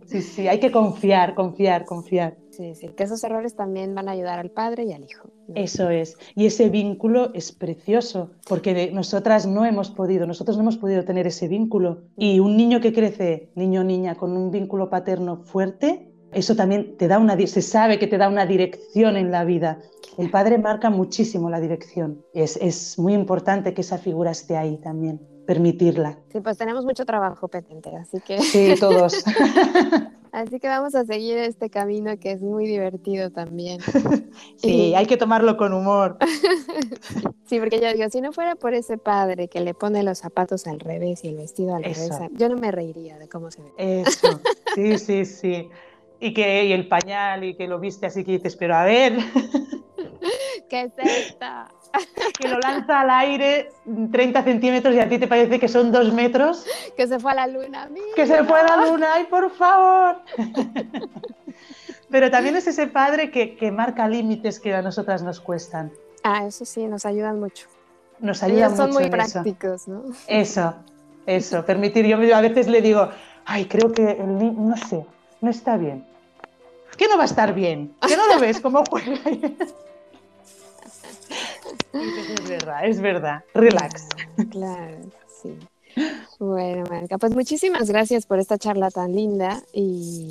[0.07, 2.36] sí, sí, hay que confiar, confiar, confiar.
[2.61, 5.31] Sí, sí, que esos errores también van a ayudar al padre y al hijo.
[5.55, 6.19] Eso es.
[6.35, 11.27] Y ese vínculo es precioso, porque nosotras no hemos podido, nosotros no hemos podido tener
[11.27, 12.03] ese vínculo.
[12.19, 16.99] Y un niño que crece, niño o niña, con un vínculo paterno fuerte, eso también
[16.99, 19.81] te da una, se sabe que te da una dirección en la vida.
[20.19, 22.23] El padre marca muchísimo la dirección.
[22.35, 26.19] Es, es muy importante que esa figura esté ahí también, permitirla.
[26.31, 28.39] Sí, pues tenemos mucho trabajo pendiente, así que...
[28.39, 29.25] Sí, todos.
[30.33, 33.81] Así que vamos a seguir este camino que es muy divertido también.
[34.57, 36.18] sí, hay que tomarlo con humor.
[37.47, 40.66] sí, porque yo digo, si no fuera por ese padre que le pone los zapatos
[40.66, 43.72] al revés y el vestido al revés, yo no me reiría de cómo se ve.
[43.76, 44.41] Eso,
[44.74, 45.68] sí, sí, sí.
[46.20, 49.16] Y que y el pañal y que lo viste así que dices, pero a ver.
[50.68, 51.47] ¿Qué es esto?
[52.38, 53.72] Que lo lanza al aire
[54.12, 56.64] 30 centímetros y a ti te parece que son dos metros.
[56.97, 57.88] Que se fue a la luna.
[58.14, 60.16] Que se fue a la luna, ay, por favor.
[62.11, 65.93] Pero también es ese padre que, que marca límites que a nosotras nos cuestan.
[66.22, 67.66] Ah, eso sí, nos ayudan mucho.
[68.18, 68.82] Nos ayudan mucho.
[68.82, 70.03] Son muy prácticos, ¿no?
[70.26, 70.74] Eso,
[71.26, 72.07] eso, permitir.
[72.07, 73.09] Yo a veces le digo,
[73.45, 75.07] ay, creo que el niño, no sé,
[75.41, 76.05] no está bien.
[76.97, 77.95] ¿Qué no va a estar bien?
[78.07, 79.18] ¿Qué no lo ves cómo juega?
[81.93, 83.45] Es verdad, es verdad.
[83.55, 84.09] Relax.
[84.51, 84.99] Claro,
[85.43, 85.57] sí.
[86.38, 90.28] Bueno, Marca, pues muchísimas gracias por esta charla tan linda y,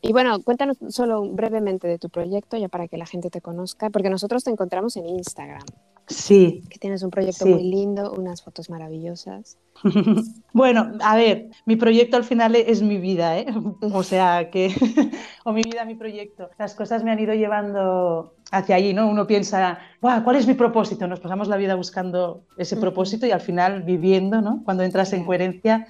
[0.00, 3.90] y, bueno, cuéntanos solo brevemente de tu proyecto ya para que la gente te conozca,
[3.90, 5.62] porque nosotros te encontramos en Instagram.
[6.10, 6.64] Sí.
[6.68, 9.58] Que tienes un proyecto muy lindo, unas fotos maravillosas.
[10.52, 13.46] bueno, a ver, mi proyecto al final es mi vida, ¿eh?
[13.80, 14.74] O sea, que,
[15.44, 16.50] o mi vida, mi proyecto.
[16.58, 19.08] Las cosas me han ido llevando hacia allí, ¿no?
[19.08, 21.06] Uno piensa, ¿cuál es mi propósito?
[21.06, 24.62] Nos pasamos la vida buscando ese propósito y al final viviendo, ¿no?
[24.64, 25.86] Cuando entras en coherencia,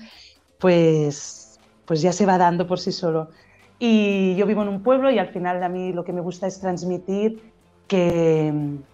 [0.59, 3.31] pues, pues ya se va dando por sí solo.
[3.79, 6.47] Y yo vivo en un pueblo y al final a mí lo que me gusta
[6.47, 7.43] es transmitir
[7.89, 8.53] que,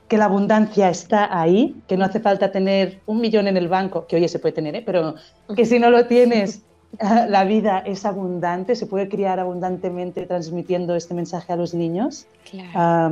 [0.08, 4.06] que, la abundancia está ahí, que no hace falta tener un millón en el banco,
[4.06, 4.82] que hoy se puede tener, ¿eh?
[4.86, 5.16] pero
[5.54, 6.62] que si no lo tienes,
[7.28, 12.26] la vida es abundante, se puede criar abundantemente transmitiendo este mensaje a los niños,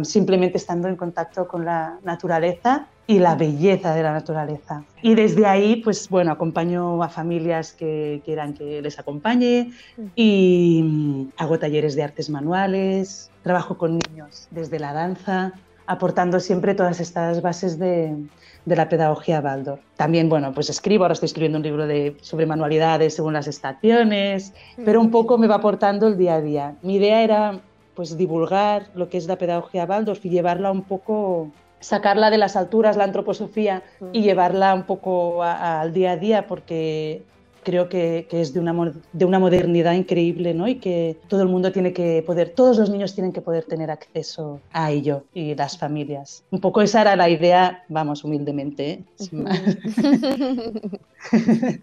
[0.02, 4.84] simplemente estando en contacto con la naturaleza y la belleza de la naturaleza.
[5.02, 9.72] Y desde ahí, pues bueno, acompaño a familias que quieran que les acompañe
[10.14, 15.52] y mm, hago talleres de artes manuales, trabajo con niños desde la danza,
[15.86, 18.16] aportando siempre todas estas bases de,
[18.64, 19.80] de la pedagogía Baldor.
[19.96, 24.52] También, bueno, pues escribo, ahora estoy escribiendo un libro de, sobre manualidades según las estaciones,
[24.84, 26.76] pero un poco me va aportando el día a día.
[26.82, 27.60] Mi idea era
[27.94, 31.50] pues divulgar lo que es la pedagogía Waldorf y llevarla un poco,
[31.80, 37.22] sacarla de las alturas, la antroposofía, y llevarla un poco al día a día, porque
[37.64, 40.68] creo que, es de una, de una modernidad increíble ¿no?
[40.68, 43.90] y que todo el mundo tiene que poder, todos los niños tienen que poder tener
[43.90, 46.44] acceso a ello y las familias.
[46.50, 48.90] Un poco esa era la idea, vamos, humildemente.
[48.90, 49.04] ¿eh?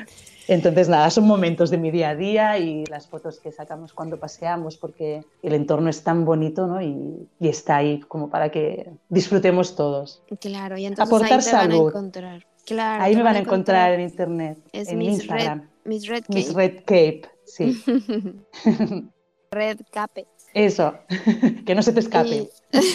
[0.50, 4.18] Entonces, nada, son momentos de mi día a día y las fotos que sacamos cuando
[4.18, 6.82] paseamos, porque el entorno es tan bonito ¿no?
[6.82, 10.24] y, está ahí como para que disfrutemos todos.
[10.40, 11.76] Claro, y entonces Aportar ahí te salud.
[11.76, 12.46] van a encontrar.
[12.70, 15.68] Claro, Ahí me van a encontrar, en internet, en Instagram.
[15.84, 16.34] Miss Red Cape.
[16.34, 17.82] Miss Red Cape, sí.
[19.50, 20.28] Red Cape.
[20.54, 20.94] Eso,
[21.66, 22.48] que no se te escape.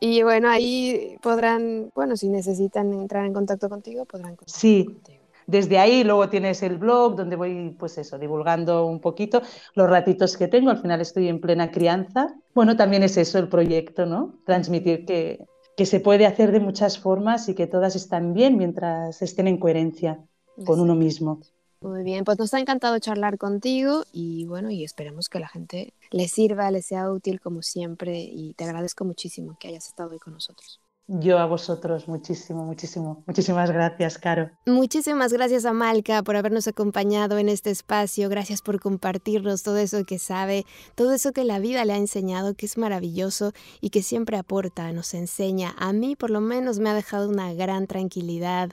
[0.00, 0.22] Y...
[0.22, 5.00] bueno, ahí podrán, bueno, si necesitan entrar en contacto contigo, podrán Sí,
[5.46, 9.40] desde ahí luego tienes el blog donde voy, pues eso, divulgando un poquito
[9.74, 10.70] los ratitos que tengo.
[10.70, 12.34] Al final estoy en plena crianza.
[12.54, 14.34] Bueno, también es eso el proyecto, ¿no?
[14.44, 15.46] Transmitir que,
[15.78, 19.58] que se puede hacer de muchas formas y que todas están bien mientras estén en
[19.58, 20.18] coherencia
[20.66, 21.40] con uno mismo.
[21.80, 25.94] Muy bien, pues nos ha encantado charlar contigo y bueno, y esperamos que la gente
[26.10, 30.18] le sirva, le sea útil como siempre y te agradezco muchísimo que hayas estado hoy
[30.18, 30.80] con nosotros.
[31.10, 33.24] Yo a vosotros muchísimo, muchísimo.
[33.26, 34.50] Muchísimas gracias, Caro.
[34.66, 38.28] Muchísimas gracias a Malca por habernos acompañado en este espacio.
[38.28, 42.54] Gracias por compartirnos todo eso que sabe, todo eso que la vida le ha enseñado,
[42.54, 45.74] que es maravilloso y que siempre aporta, nos enseña.
[45.78, 48.72] A mí por lo menos me ha dejado una gran tranquilidad.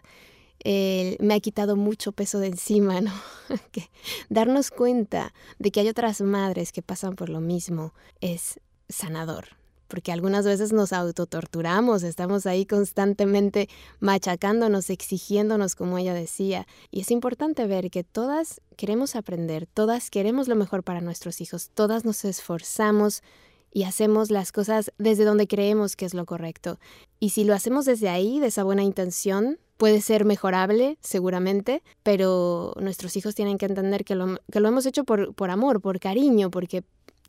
[0.66, 3.14] me ha quitado mucho peso de encima, ¿no?
[4.30, 8.60] darnos cuenta de que hay otras madres que pasan por lo mismo es
[8.90, 9.46] sanador
[9.88, 13.70] porque algunas veces nos autotorturamos, estamos ahí constantemente
[14.00, 16.68] machacándonos, exigiéndonos, como ella decía.
[16.92, 21.70] Y es importante ver que todas queremos aprender, todas queremos lo mejor para nuestros hijos,
[21.74, 23.22] todas nos esforzamos
[23.72, 26.80] y hacemos las cosas desde donde creemos que es lo correcto.
[27.20, 32.74] Y si lo hacemos desde ahí, de esa buena intención, puede ser mejorable, seguramente, pero
[32.80, 36.00] nuestros hijos tienen que entender que lo, que lo hemos hecho por, por amor, por
[36.00, 36.84] cariño, porque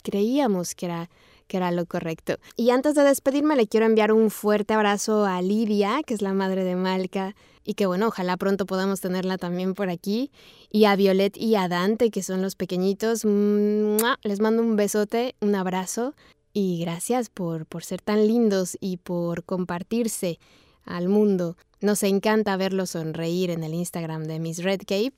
[0.05, 1.11] creíamos que era
[1.47, 2.37] que era lo correcto.
[2.57, 6.33] Y antes de despedirme le quiero enviar un fuerte abrazo a Lidia, que es la
[6.33, 7.35] madre de Malca,
[7.65, 10.31] y que bueno, ojalá pronto podamos tenerla también por aquí,
[10.71, 13.25] y a Violet y a Dante, que son los pequeñitos.
[13.25, 16.15] Les mando un besote, un abrazo,
[16.53, 20.39] y gracias por, por ser tan lindos y por compartirse
[20.85, 21.57] al mundo.
[21.81, 25.17] Nos encanta verlos sonreír en el Instagram de Miss Red Cape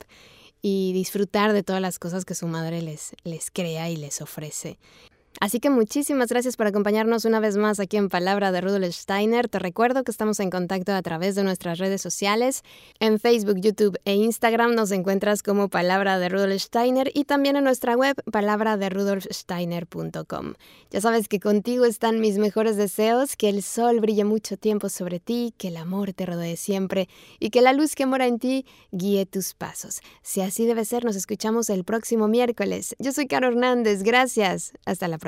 [0.61, 4.79] y disfrutar de todas las cosas que su madre les, les crea y les ofrece.
[5.41, 9.49] Así que muchísimas gracias por acompañarnos una vez más aquí en Palabra de Rudolf Steiner.
[9.49, 12.65] Te recuerdo que estamos en contacto a través de nuestras redes sociales.
[12.99, 17.63] En Facebook, YouTube e Instagram nos encuentras como Palabra de Rudolf Steiner y también en
[17.63, 20.55] nuestra web palabraderudolfsteiner.com.
[20.91, 25.21] Ya sabes que contigo están mis mejores deseos, que el sol brille mucho tiempo sobre
[25.21, 27.09] ti, que el amor te rodee siempre
[27.39, 30.01] y que la luz que mora en ti guíe tus pasos.
[30.23, 32.97] Si así debe ser, nos escuchamos el próximo miércoles.
[32.99, 34.03] Yo soy Caro Hernández.
[34.03, 34.73] Gracias.
[34.85, 35.28] Hasta la próxima.